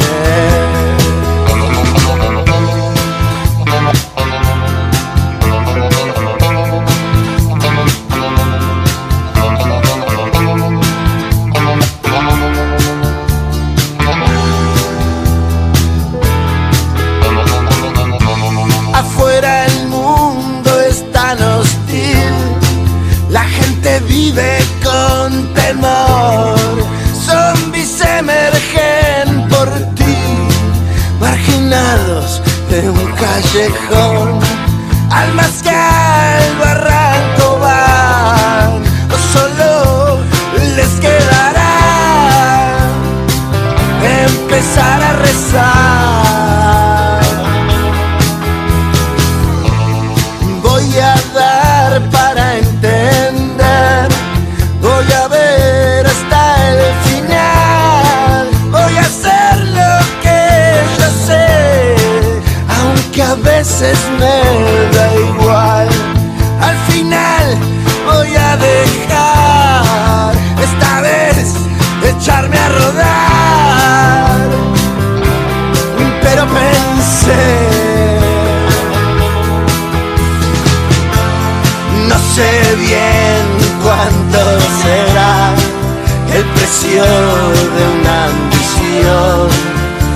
[86.83, 89.47] De una ambición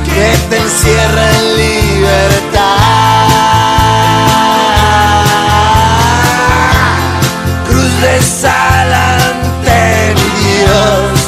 [0.05, 2.59] que te encierra en libertad.
[7.65, 11.19] Cruz de sal ante mi Dios,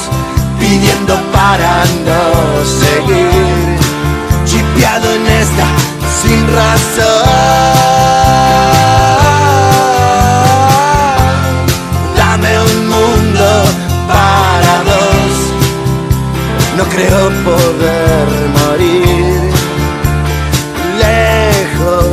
[0.60, 2.24] pidiendo para no
[2.66, 3.80] seguir
[4.46, 5.68] chipeado en esta
[6.22, 7.81] sin razón.
[17.02, 18.28] creo poder
[18.60, 19.52] morir
[21.00, 22.06] lejos.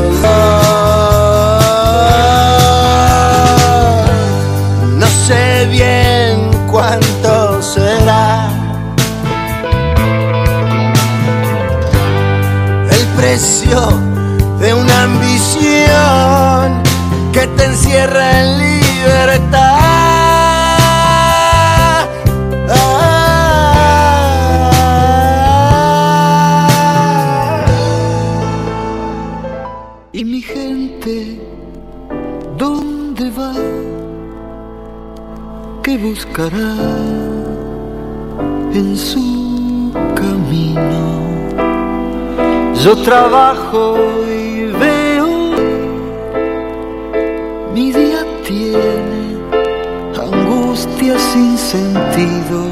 [4.97, 8.49] No, sé bien cuánto será
[12.91, 13.81] el precio
[14.61, 16.83] de una ambición
[17.33, 18.68] que te encierra en
[38.73, 41.19] en su camino?
[42.85, 45.51] Yo trabajo y veo,
[47.75, 49.37] mi día tiene
[50.17, 52.71] angustia sin sentido.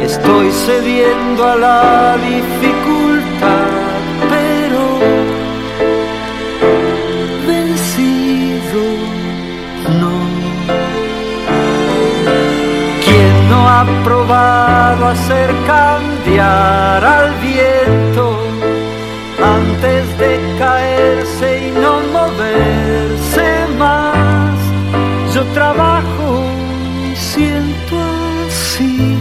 [0.00, 3.11] Estoy cediendo a la dificultad,
[15.12, 18.24] hacer cambiar al viento
[19.58, 23.46] antes de caerse y no moverse
[23.78, 24.56] más?
[25.34, 26.44] Yo trabajo
[27.10, 27.94] y siento
[28.46, 29.18] así.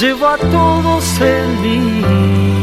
[0.00, 2.59] Llevo a todos en mí.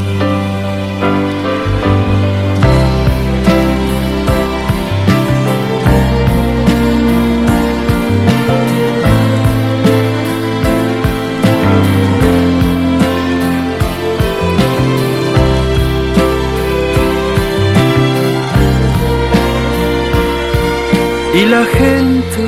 [21.49, 22.43] La gente,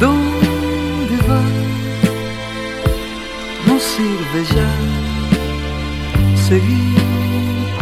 [0.00, 1.42] ¿dónde va?
[3.66, 4.70] No sirve ya
[6.48, 6.98] seguir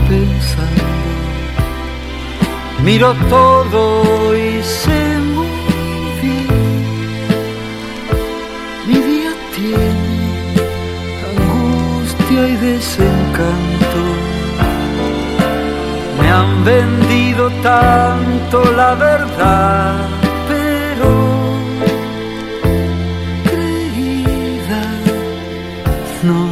[0.08, 0.84] pensando.
[2.84, 5.48] Miro todo y sé muy.
[8.86, 9.90] Mi día tiene
[11.30, 14.00] angustia y desencanto.
[16.20, 17.50] Me han vendido
[18.50, 19.94] tanto la verdad,
[20.48, 21.10] pero
[23.44, 24.82] creída
[26.22, 26.48] no.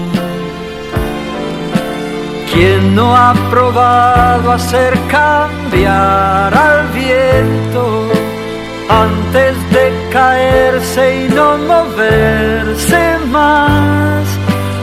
[2.53, 8.09] ¿Quién no ha probado hacer cambiar al viento
[8.89, 14.25] antes de caerse y no moverse más?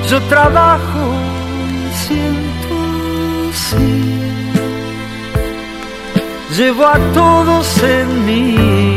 [0.09, 1.12] Yo trabajo
[6.53, 8.92] llevo a todos en mí.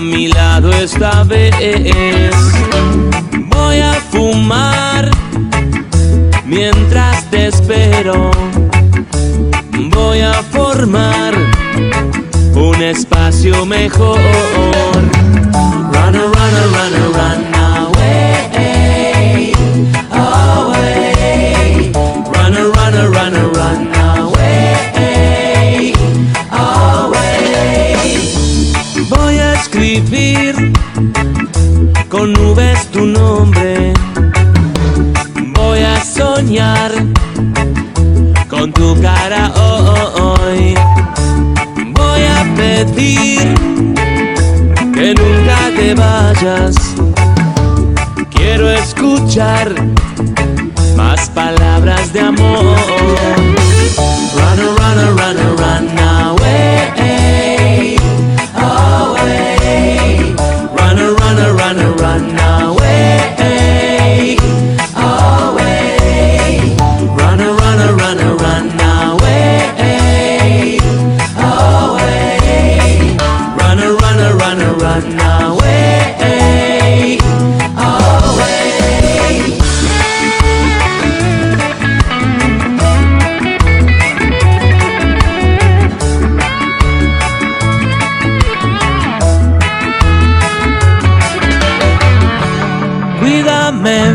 [0.00, 2.34] A mi lado esta vez.
[3.48, 5.10] Voy a fumar
[6.46, 8.30] mientras te espero.
[9.94, 11.34] Voy a formar
[12.54, 14.18] un espacio mejor.
[33.00, 33.94] Tu nombre.
[35.54, 36.90] Voy a soñar
[38.48, 40.74] con tu cara hoy.
[41.94, 43.54] Voy a pedir
[44.94, 46.76] que nunca te vayas.
[48.34, 49.74] Quiero escuchar
[50.94, 52.76] más palabras de amor.
[54.36, 55.29] Run, run, run,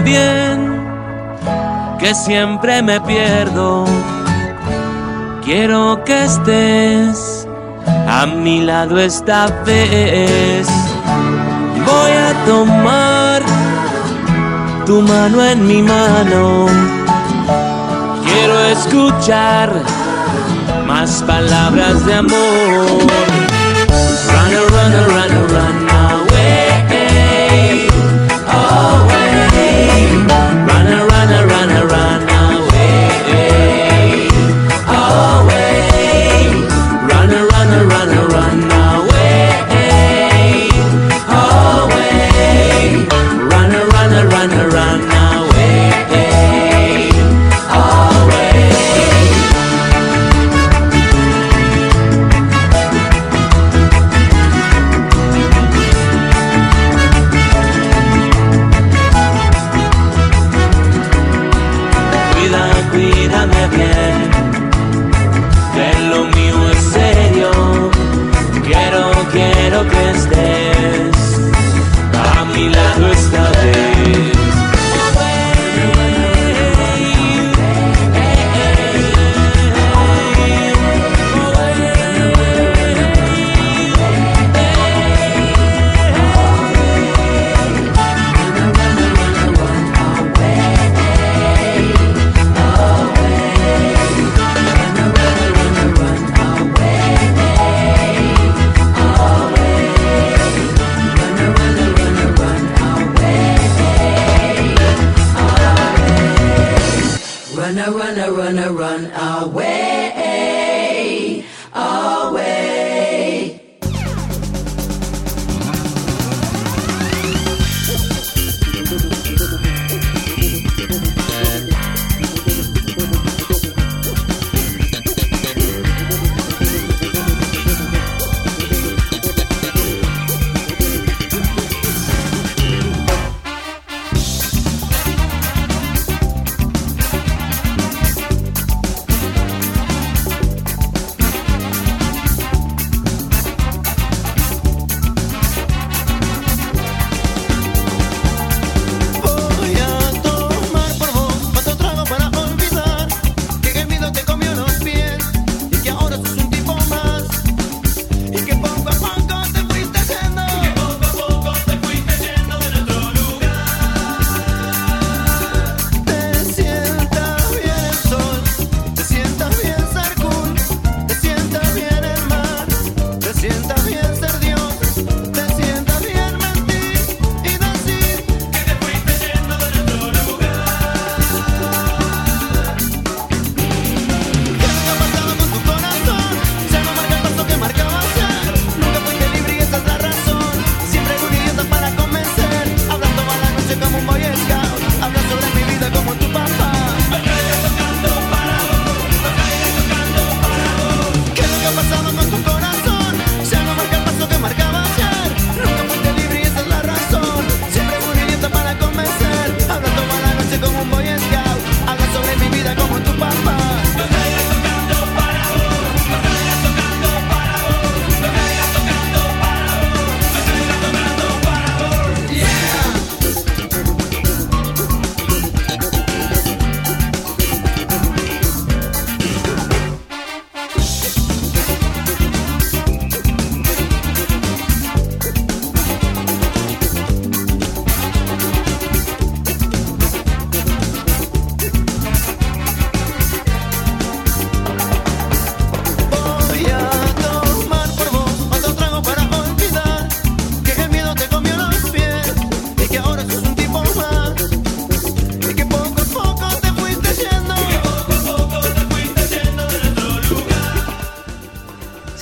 [0.05, 0.87] bien,
[1.99, 3.85] que siempre me pierdo.
[5.43, 7.47] Quiero que estés
[8.07, 10.67] a mi lado esta vez.
[11.85, 13.43] Voy a tomar
[14.85, 16.67] tu mano en mi mano.
[18.23, 19.69] Quiero escuchar
[20.87, 22.87] más palabras de amor.
[24.31, 25.84] Run, run, run, run.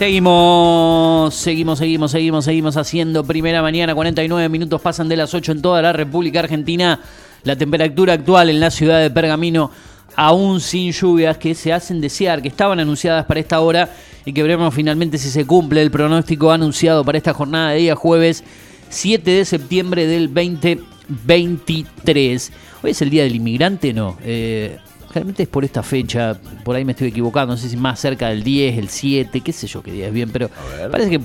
[0.04, 3.96] Seguimos, seguimos, seguimos, seguimos, seguimos haciendo primera mañana.
[3.96, 7.00] 49 minutos pasan de las 8 en toda la República Argentina.
[7.44, 9.72] La temperatura actual en la ciudad de Pergamino,
[10.18, 13.94] aún sin lluvias que se hacen desear, que estaban anunciadas para esta hora
[14.26, 17.96] y que veremos finalmente si se cumple el pronóstico anunciado para esta jornada de día
[17.96, 18.44] jueves
[18.90, 22.52] 7 de septiembre del 2023.
[22.84, 24.18] Hoy es el día del inmigrante, ¿no?
[24.22, 24.80] Eh,
[25.14, 28.30] Generalmente es por esta fecha, por ahí me estoy equivocando, no sé si más cerca
[28.30, 30.50] del 10, el 7, qué sé yo qué día es bien, pero
[30.92, 31.22] parece que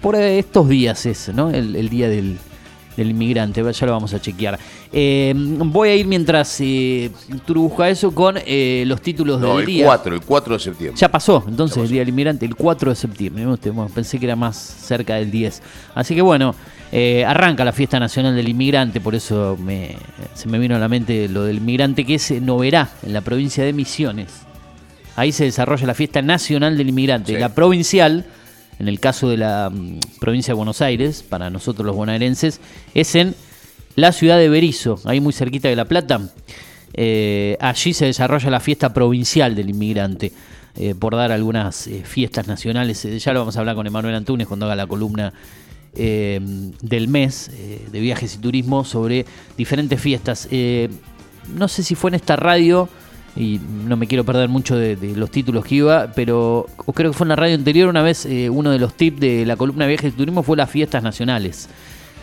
[0.00, 1.50] por estos días es, ¿no?
[1.50, 2.38] El, día del,
[2.96, 4.58] del, inmigrante, ya lo vamos a chequear.
[4.92, 7.08] Eh, voy a ir mientras eh,
[7.86, 9.86] eso con eh, los títulos no, del el día.
[9.86, 11.00] 4, el 4 de septiembre.
[11.00, 13.46] Ya pasó, entonces el día del inmigrante, el 4 de septiembre.
[13.94, 15.62] Pensé que era más cerca del 10.
[15.94, 16.54] Así que bueno
[16.96, 19.96] eh, arranca la Fiesta Nacional del Inmigrante, por eso me-
[20.34, 23.20] se me vino a la mente lo del inmigrante que se no verá en la
[23.20, 24.28] provincia de Misiones.
[25.16, 27.34] Ahí se desarrolla la Fiesta Nacional del Inmigrante.
[27.34, 27.38] Sí.
[27.40, 28.24] La provincial,
[28.78, 32.60] en el caso de la mm, provincia de Buenos Aires, para nosotros los bonaerenses,
[32.94, 33.34] es en
[33.96, 36.20] la ciudad de Berizo, ahí muy cerquita de La Plata.
[36.92, 40.32] Eh, allí se desarrolla la fiesta provincial del inmigrante,
[40.76, 43.02] eh, por dar algunas eh, fiestas nacionales.
[43.22, 45.32] Ya lo vamos a hablar con Emanuel Antunes cuando haga la columna
[45.96, 46.40] eh,
[46.82, 49.26] del mes eh, de viajes y turismo sobre
[49.56, 50.48] diferentes fiestas.
[50.50, 50.88] Eh,
[51.56, 52.88] no sé si fue en esta radio,
[53.36, 57.24] y no me quiero perder mucho de, los títulos que iba, pero creo que fue
[57.24, 59.88] en la radio anterior una vez eh, uno de los tips de la columna de
[59.90, 61.68] viajes y turismo fue las fiestas nacionales.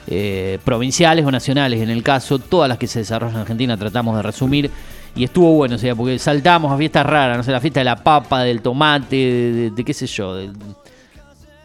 [0.07, 4.15] Eh, provinciales o nacionales, en el caso, todas las que se desarrollan en Argentina tratamos
[4.15, 4.71] de resumir
[5.15, 7.85] y estuvo bueno, o sea, porque saltamos a fiestas raras, no sé, la fiesta de
[7.85, 10.35] la papa, del tomate, de, de- qué sé yo,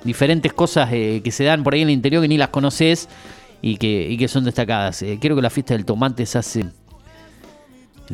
[0.07, 3.09] diferentes cosas eh, que se dan por ahí en el interior que ni las conoces
[3.63, 5.03] y que, y que son destacadas.
[5.03, 6.73] Eh, creo que la fiesta del tomate se hace en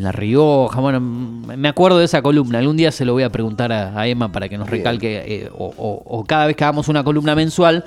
[0.03, 2.59] La Rioja, bueno, me acuerdo de esa columna.
[2.59, 5.51] Algún día se lo voy a preguntar a, a Emma para que nos recalque, eh,
[5.53, 7.85] o, o- o cada vez que hagamos una columna mensual,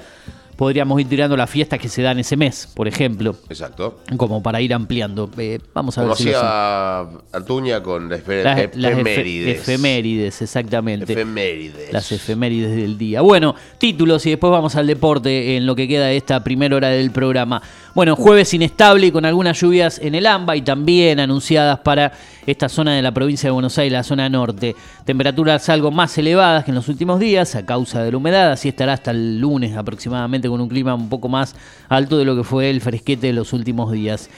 [0.56, 3.99] podríamos ir tirando las fiestas que se dan ese mes, por ejemplo, Exacto.
[4.18, 5.30] como para ir ampliando.
[5.38, 6.99] Eh, vamos a ver Como si hacía
[7.34, 9.60] Artuña con las Las, las efe- efemérides.
[9.62, 11.14] efemérides, exactamente.
[11.14, 11.91] Efemérides.
[11.93, 13.22] Las efemérides del día.
[13.22, 16.89] Bueno, títulos y después vamos al deporte en lo que queda de esta primera hora
[16.89, 17.62] del programa.
[17.93, 22.12] Bueno, jueves inestable y con algunas lluvias en el AMBA y también anunciadas para
[22.45, 24.76] esta zona de la provincia de Buenos Aires, la zona norte.
[25.06, 28.51] Temperaturas algo más elevadas que en los últimos días a causa de la humedad.
[28.51, 31.55] Así estará hasta el lunes aproximadamente con un clima un poco más
[31.89, 34.29] alto de lo que fue el fresquete de los últimos días.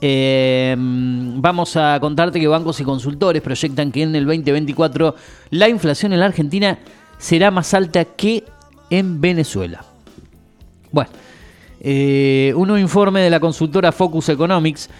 [0.00, 5.14] Eh, vamos a contarte que bancos y consultores proyectan que en el 2024
[5.50, 6.78] la inflación en la Argentina
[7.18, 8.44] será más alta que
[8.90, 9.84] en Venezuela.
[10.90, 11.10] Bueno,
[11.80, 14.90] eh, un informe de la consultora Focus Economics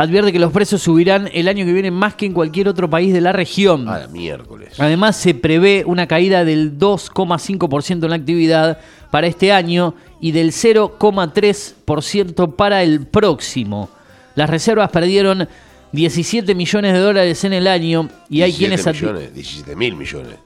[0.00, 3.12] advierte que los precios subirán el año que viene más que en cualquier otro país
[3.12, 3.86] de la región.
[3.86, 4.72] Ah, la miércoles.
[4.78, 8.78] Además, se prevé una caída del 2,5% en la actividad
[9.10, 13.90] para este año y del 0,3% para el próximo.
[14.36, 15.46] Las reservas perdieron
[15.92, 19.02] 17 millones de dólares en el año y hay 17 quienes...
[19.02, 20.36] millones, 17 mil millones.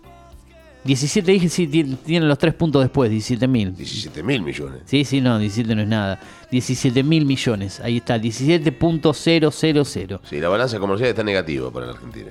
[0.84, 3.74] 17 dije, sí, ti- tienen los tres puntos después, 17 mil.
[3.74, 4.82] 17 mil millones.
[4.84, 6.20] Sí, sí, no, 17 no es nada.
[6.50, 10.20] 17 mil millones, ahí está, 17.000.
[10.28, 12.30] Sí, la balanza comercial está negativa para la Argentina.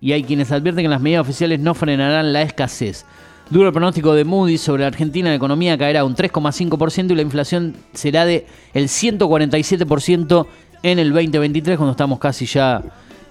[0.00, 3.04] y hay quienes advierten que las medidas oficiales no frenarán la escasez.
[3.50, 7.22] Duro el pronóstico de Moody's sobre la Argentina, la economía caerá un 3,5% y la
[7.22, 10.46] inflación será de el 147%
[10.82, 12.82] en el 2023, cuando estamos casi ya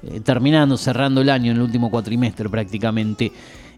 [0.03, 3.32] eh, terminando, cerrando el año, en el último cuatrimestre prácticamente.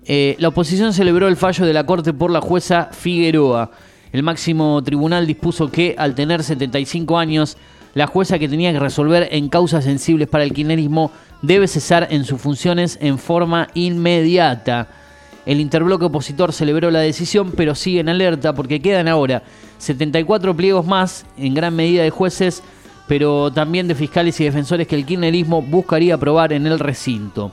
[0.09, 3.71] Eh, la oposición celebró el fallo de la Corte por la jueza Figueroa.
[4.13, 7.57] El máximo tribunal dispuso que, al tener 75 años,
[7.93, 12.23] la jueza que tenía que resolver en causas sensibles para el kirchnerismo debe cesar en
[12.23, 14.87] sus funciones en forma inmediata.
[15.45, 19.43] El interbloque opositor celebró la decisión, pero sigue en alerta porque quedan ahora
[19.77, 22.63] 74 pliegos más, en gran medida de jueces,
[23.09, 27.51] pero también de fiscales y defensores que el kirchnerismo buscaría aprobar en el recinto.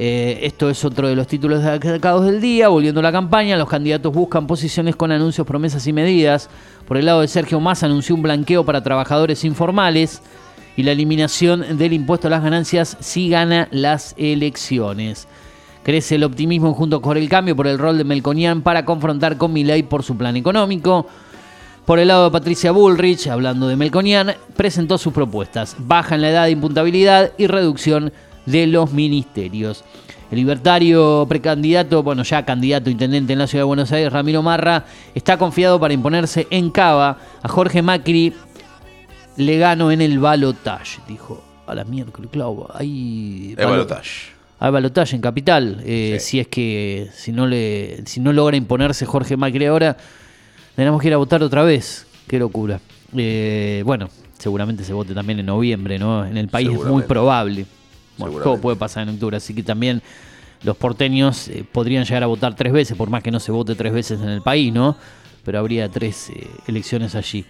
[0.00, 2.68] Eh, esto es otro de los títulos destacados del día.
[2.68, 6.48] Volviendo a la campaña, los candidatos buscan posiciones con anuncios, promesas y medidas.
[6.86, 10.22] Por el lado de Sergio Massa anunció un blanqueo para trabajadores informales
[10.76, 15.26] y la eliminación del impuesto a las ganancias si gana las elecciones.
[15.82, 19.52] Crece el optimismo junto con el cambio por el rol de Melconian para confrontar con
[19.52, 21.08] Milei por su plan económico.
[21.84, 25.74] Por el lado de Patricia Bullrich, hablando de Melconian, presentó sus propuestas.
[25.76, 28.27] Baja en la edad de imputabilidad y reducción de
[28.66, 29.84] los ministerios.
[30.30, 34.84] El libertario precandidato, bueno, ya candidato intendente en la ciudad de Buenos Aires, Ramiro Marra,
[35.14, 38.34] está confiado para imponerse en Cava a Jorge Macri.
[39.36, 41.42] Le gano en el balotage, dijo.
[41.66, 44.30] A la miércoles, claro, hay Es balotage.
[44.58, 45.82] hay balotaje en capital.
[45.84, 46.26] eh, Sí.
[46.30, 49.96] Si es que si no le si no logra imponerse Jorge Macri ahora,
[50.74, 52.06] tenemos que ir a votar otra vez.
[52.26, 52.80] Qué locura.
[53.16, 56.24] Eh, bueno, seguramente se vote también en noviembre, ¿no?
[56.26, 57.66] En el país es muy probable.
[58.18, 60.02] Bueno, todo puede pasar en octubre, así que también
[60.62, 63.74] los porteños eh, podrían llegar a votar tres veces, por más que no se vote
[63.74, 64.96] tres veces en el país, ¿no?
[65.44, 67.44] Pero habría tres eh, elecciones allí.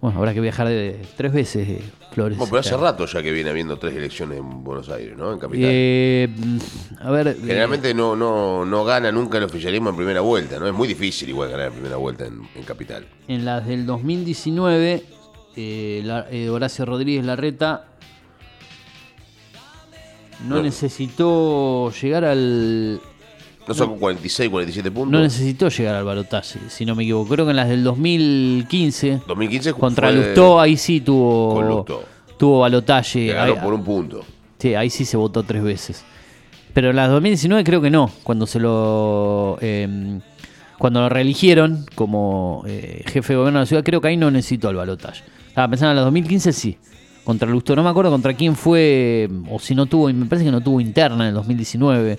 [0.00, 1.80] Bueno, habrá que viajar de, tres veces, eh,
[2.12, 2.36] Flores.
[2.36, 5.32] Bueno, pero hace rato ya que viene habiendo tres elecciones en Buenos Aires, ¿no?
[5.32, 5.64] En Capital.
[5.72, 6.28] Eh,
[7.00, 7.28] a ver.
[7.28, 10.66] eh, Generalmente no, no, no gana nunca el oficialismo en primera vuelta, ¿no?
[10.68, 13.06] Es muy difícil igual ganar en primera vuelta en, en Capital.
[13.28, 15.02] En las del 2019
[15.56, 17.86] eh, la- Horacio Rodríguez Larreta
[20.46, 20.62] no, No.
[20.62, 23.00] necesitó llegar al.
[23.66, 25.10] ¿No son 46, 47 puntos?
[25.12, 27.30] No necesitó llegar al balotaje, si no me equivoco.
[27.34, 31.54] Creo que en las del 2015 2015 contra Lustó, ahí sí tuvo.
[31.54, 32.04] Con Lustó.
[32.38, 33.28] Tuvo balotaje.
[33.28, 34.20] ganó Ahí- por un punto.
[34.58, 36.04] Sí, ahí sí se votó tres veces.
[36.74, 40.18] Pero en las 2019 creo que no, cuando se lo eh,
[40.78, 44.30] cuando lo reeligieron como eh, jefe de gobierno de la ciudad, creo que ahí no
[44.30, 45.22] necesitó el balotaje.
[45.48, 46.76] Estaba pensando en las 2015 sí,
[47.24, 50.52] contra Lustó, no me acuerdo contra quién fue, o si no tuvo, me parece que
[50.52, 52.18] no tuvo interna en el 2019,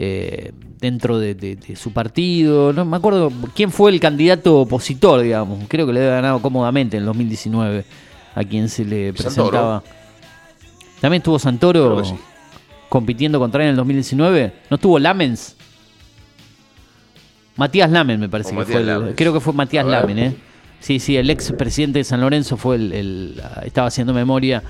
[0.00, 5.20] eh, dentro de, de- de su partido, no me acuerdo quién fue el candidato opositor,
[5.22, 7.84] digamos, creo que le había ganado cómodamente en el 2019
[8.34, 9.22] a quien se le Santoro.
[9.50, 9.82] presentaba.
[11.00, 12.14] También estuvo Santoro sí.
[12.88, 14.52] compitiendo contra él en el 2019.
[14.70, 15.56] ¿No estuvo Lamens?
[17.56, 18.84] Matías Lamen, me parece O que Matías fue.
[18.86, 19.14] Lamens.
[19.16, 19.84] creo que fue Matías.
[19.86, 20.36] Lamen, ¿eh?
[20.80, 22.92] Sí, sí, el ex presidente de San Lorenzo fue el.
[22.92, 24.62] el- estaba haciendo memoria.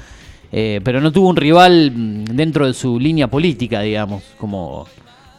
[0.50, 4.86] eh, pero no tuvo un rival mm, dentro de su línea política, digamos, como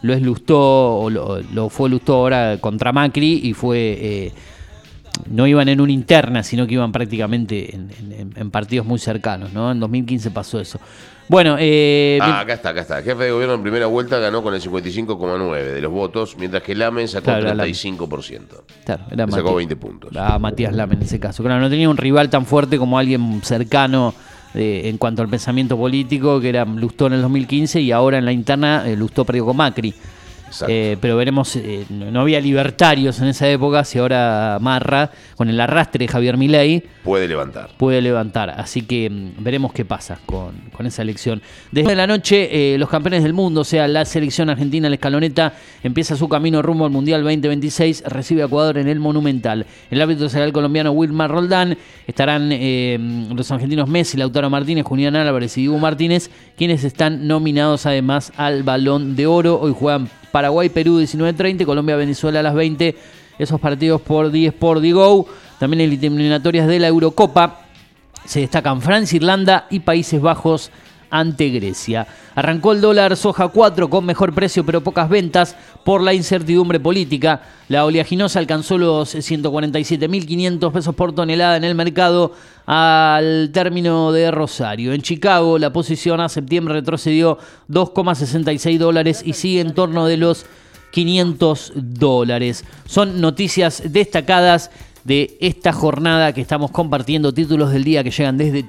[0.04, 3.78] lo es Lustó, o lo, fue Lustó ahora contra Macri, y fue.
[4.00, 4.32] eh,
[5.30, 9.52] no iban en una interna, sino que iban prácticamente en, en- en partidos muy cercanos,
[9.52, 9.72] ¿no?
[9.72, 10.80] En 2015 pasó eso.
[11.30, 13.02] Bueno, eh, Ah, acá está, acá está.
[13.04, 16.74] Jefe de gobierno en primera vuelta ganó con el 55,9 de los votos, mientras que
[16.76, 17.72] Lamen sacó Claro, era Lamen.
[17.74, 18.64] 35%.
[18.84, 19.56] Claro, era Le sacó Matías.
[19.58, 20.18] 20 puntos.
[20.18, 21.44] A Matías Lame en ese caso.
[21.44, 24.14] Claro, no tenía un rival tan fuerte como alguien cercano
[24.56, 28.26] eh, en cuanto al pensamiento político, que era Lustó en el 2015 y ahora en
[28.26, 29.94] la interna eh, Lustó perdió con Macri.
[30.68, 35.60] Eh, pero veremos, eh, no había libertarios en esa época, si ahora Marra, con el
[35.60, 37.70] arrastre de Javier Milei, Puede levantar.
[37.78, 38.50] puede levantar.
[38.52, 41.42] Así que mm, veremos qué pasa con, con esa elección.
[41.72, 45.54] Desde la noche, eh, los campeones del mundo, o sea, la selección argentina, la escaloneta,
[45.84, 49.66] empieza su camino rumbo al Mundial 2026, recibe a Ecuador en el Monumental.
[49.90, 51.78] El árbitro será el colombiano Wilmar Roldán,
[52.08, 52.98] estarán eh,
[53.34, 58.64] los argentinos Messi, Lautaro Martínez, Julián Álvarez y Diego Martínez, quienes están nominados además al
[58.64, 59.60] Balón de Oro.
[59.60, 62.96] Hoy juegan Paraguay, Perú 19.30, Colombia, Venezuela a las 20.
[63.38, 65.28] Esos partidos por 10 por Digo.
[65.60, 67.62] También en eliminatorias de la Eurocopa.
[68.26, 70.72] Se destacan Francia, Irlanda y Países Bajos
[71.10, 72.08] ante Grecia.
[72.36, 77.42] Arrancó el dólar soja 4 con mejor precio pero pocas ventas por la incertidumbre política.
[77.68, 82.34] La oleaginosa alcanzó los 147.500 pesos por tonelada en el mercado
[82.66, 84.94] al término de Rosario.
[84.94, 87.38] En Chicago la posición a septiembre retrocedió
[87.70, 90.46] 2,66 dólares y sigue en torno de los
[90.92, 92.66] 500 dólares.
[92.86, 94.72] Son noticias destacadas
[95.04, 98.64] de esta jornada que estamos compartiendo, títulos del día que llegan desde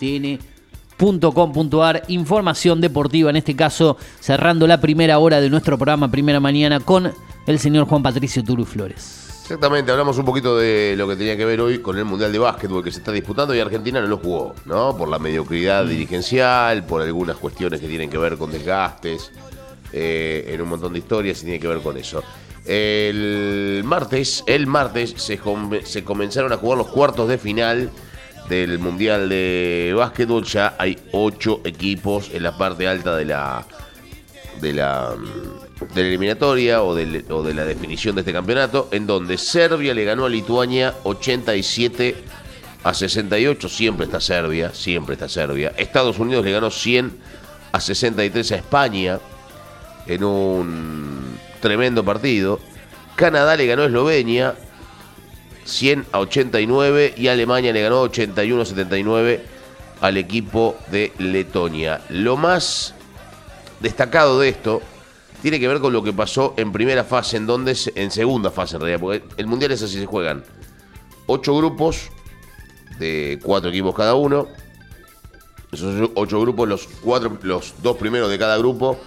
[1.01, 6.79] tn.com.ar, información deportiva, en este caso cerrando la primera hora de nuestro programa Primera Mañana
[6.81, 7.11] con
[7.47, 9.17] el señor Juan Patricio Turu Flores.
[9.43, 12.39] Exactamente, hablamos un poquito de lo que tenía que ver hoy con el Mundial de
[12.39, 14.97] Básquetbol que se está disputando y Argentina no lo jugó, ¿no?
[14.97, 19.33] Por la mediocridad dirigencial, por algunas cuestiones que tienen que ver con desgastes,
[19.93, 22.23] eh, en un montón de historias y tiene que ver con eso.
[22.65, 27.91] El martes, el martes se, com- se comenzaron a jugar los cuartos de final
[28.51, 30.45] del Mundial de Básquetbol.
[30.45, 33.65] Ya hay ocho equipos en la parte alta de la,
[34.61, 39.07] de la, mm, de la eliminatoria o, o de la definición de este campeonato, en
[39.07, 42.17] donde Serbia le ganó a Lituania 87
[42.83, 45.73] a 68, siempre está Serbia, siempre está Serbia.
[45.77, 47.13] Estados Unidos le ganó 100
[47.73, 49.21] a 63 a España
[50.07, 52.59] en un tremendo partido.
[53.15, 54.55] Canadá le ganó a Eslovenia
[55.65, 59.45] 100 a 89 y Alemania le ganó 81 a 79
[60.01, 62.01] al equipo de Letonia.
[62.09, 62.95] Lo más
[63.81, 64.83] destacado de esto
[65.43, 68.77] tiene que ver con lo que pasó en primera fase, en donde en segunda fase
[68.77, 70.45] en realidad, porque el mundial es así, se juegan
[71.27, 72.11] ocho grupos
[72.99, 74.49] de cuatro equipos cada uno.
[75.73, 78.99] Esos ocho grupos, los cuatro, los dos primeros de cada grupo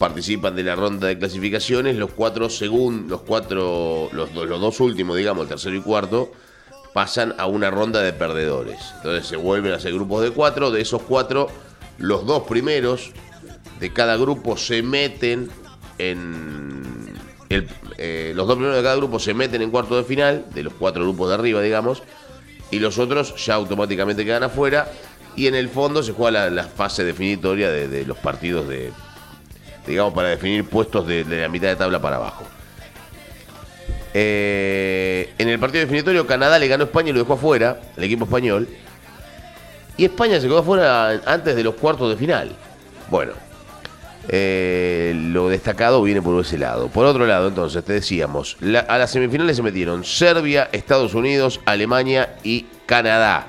[0.00, 4.80] participan de la ronda de clasificaciones, los cuatro segun- los cuatro, los, do- los dos
[4.80, 6.32] últimos, digamos, el tercero y cuarto,
[6.94, 8.80] pasan a una ronda de perdedores.
[8.96, 11.48] Entonces se vuelven a hacer grupos de cuatro, de esos cuatro,
[11.98, 13.10] los dos primeros
[13.78, 15.50] de cada grupo se meten
[15.98, 16.82] en
[17.98, 20.72] eh, los dos primeros de cada grupo se meten en cuarto de final, de los
[20.72, 22.02] cuatro grupos de arriba, digamos,
[22.70, 24.90] y los otros ya automáticamente quedan afuera.
[25.36, 28.92] Y en el fondo se juega la, fase definitoria de, de los partidos de,
[29.86, 32.44] digamos, para definir puestos de, la mitad de tabla para abajo.
[34.12, 38.04] Eh, en el partido definitorio, Canadá le ganó a España y lo dejó afuera, el
[38.04, 38.68] equipo español.
[39.96, 42.52] Y España se quedó afuera antes de los cuartos de final.
[43.08, 43.32] Bueno,
[44.28, 46.88] eh, lo destacado viene por ese lado.
[46.88, 48.56] Por otro lado, entonces, te decíamos,
[48.88, 53.48] a las semifinales se metieron Serbia, Estados Unidos, Alemania y Canadá.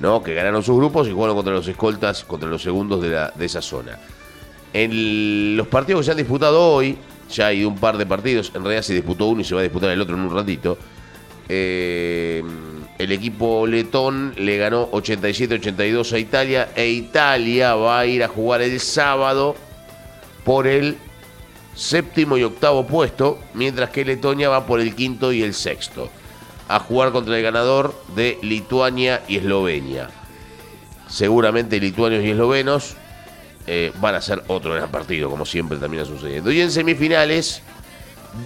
[0.00, 0.22] ¿no?
[0.22, 3.98] que ganaron sus grupos y jugaron contra los escoltas, contra los segundos de esa zona.
[4.72, 6.96] En los partidos que se han disputado hoy,
[7.30, 9.64] ya hay un par de partidos, en realidad se disputó uno y se va a
[9.64, 10.78] disputar el otro en un ratito.
[11.48, 12.42] eh,
[12.98, 18.60] el equipo letón le ganó 87-82 a Italia e Italia va a ir a jugar
[18.60, 19.54] el sábado
[20.44, 20.96] por el
[21.76, 26.10] séptimo y octavo puesto, mientras que Letonia va por el quinto y el sexto,
[26.66, 30.10] a jugar contra el ganador de Lituania y Eslovenia.
[31.06, 32.96] Seguramente lituanios y eslovenos
[33.70, 36.50] eh, van a ser otro gran partido, como siempre termina sucediendo.
[36.50, 37.60] Y en semifinales,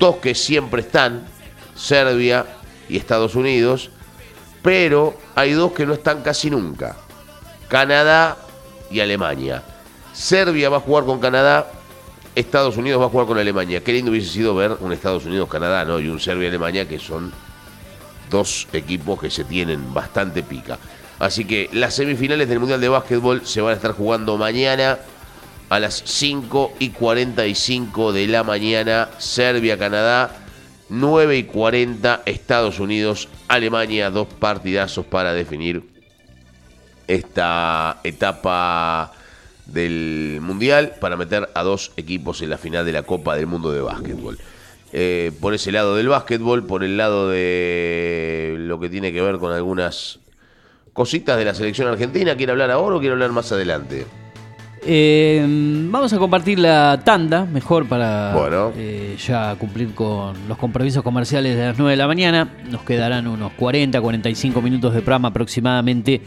[0.01, 1.25] dos que siempre están,
[1.77, 2.45] Serbia
[2.89, 3.91] y Estados Unidos,
[4.63, 6.97] pero hay dos que no están casi nunca,
[7.69, 8.37] Canadá
[8.91, 9.63] y Alemania.
[10.13, 11.71] Serbia va a jugar con Canadá,
[12.35, 13.81] Estados Unidos va a jugar con Alemania.
[13.85, 16.01] Qué lindo hubiese sido ver un Estados Unidos-Canadá, ¿no?
[16.01, 17.33] Y un Serbia-Alemania que son
[18.29, 20.79] dos equipos que se tienen bastante pica.
[21.21, 24.99] Así que las semifinales del Mundial de Básquetbol se van a estar jugando mañana
[25.73, 29.09] a las 5 y 45 de la mañana.
[29.17, 30.37] Serbia-Canadá,
[30.91, 34.11] 9 y 40 Estados Unidos-Alemania.
[34.11, 35.83] Dos partidazos para definir
[37.09, 39.13] esta etapa
[39.65, 43.73] del Mundial para meter a dos equipos en la final de la Copa del Mundo
[43.73, 44.39] de Básquetbol.
[44.93, 49.39] Eh, por ese lado del básquetbol, por el lado de lo que tiene que ver
[49.39, 50.19] con algunas
[50.93, 54.05] cositas de la selección argentina, ¿quiere hablar ahora o quiere hablar más adelante?
[54.85, 55.41] Eh,
[55.91, 58.73] vamos a compartir la tanda, mejor para Bueno.
[58.77, 62.49] eh, ya cumplir con los compromisos comerciales de las 9 de la mañana.
[62.69, 66.21] Nos quedarán unos 40, 45 minutos de programa aproximadamente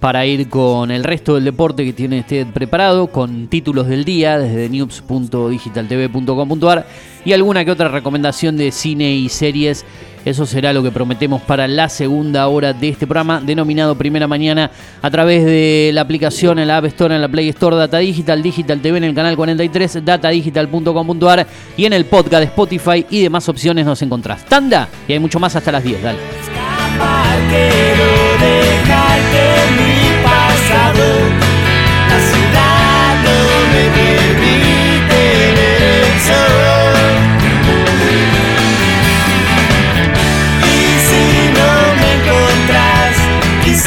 [0.00, 4.36] para ir con el resto del deporte que tiene usted preparado, con títulos del día
[4.36, 6.86] desde news.digitaltv.com.ar
[7.24, 9.86] y alguna que otra recomendación de cine y series.
[10.24, 14.70] Eso será lo que prometemos para la segunda hora de este programa, denominado Primera Mañana,
[15.00, 18.42] a través de la aplicación en la App Store, en la Play Store, Data Digital,
[18.42, 21.46] Digital TV en el canal 43, datadigital.com.ar
[21.76, 24.44] y en el podcast Spotify y demás opciones nos encontrás.
[24.46, 26.18] Tanda y hay mucho más hasta las 10, dale.
[26.40, 28.04] escapar, quiero
[28.38, 29.42] dejarte
[29.76, 31.31] mi pasado.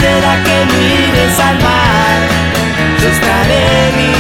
[0.05, 2.29] Quisiera que mires al mar.
[3.01, 4.14] Yo estaré.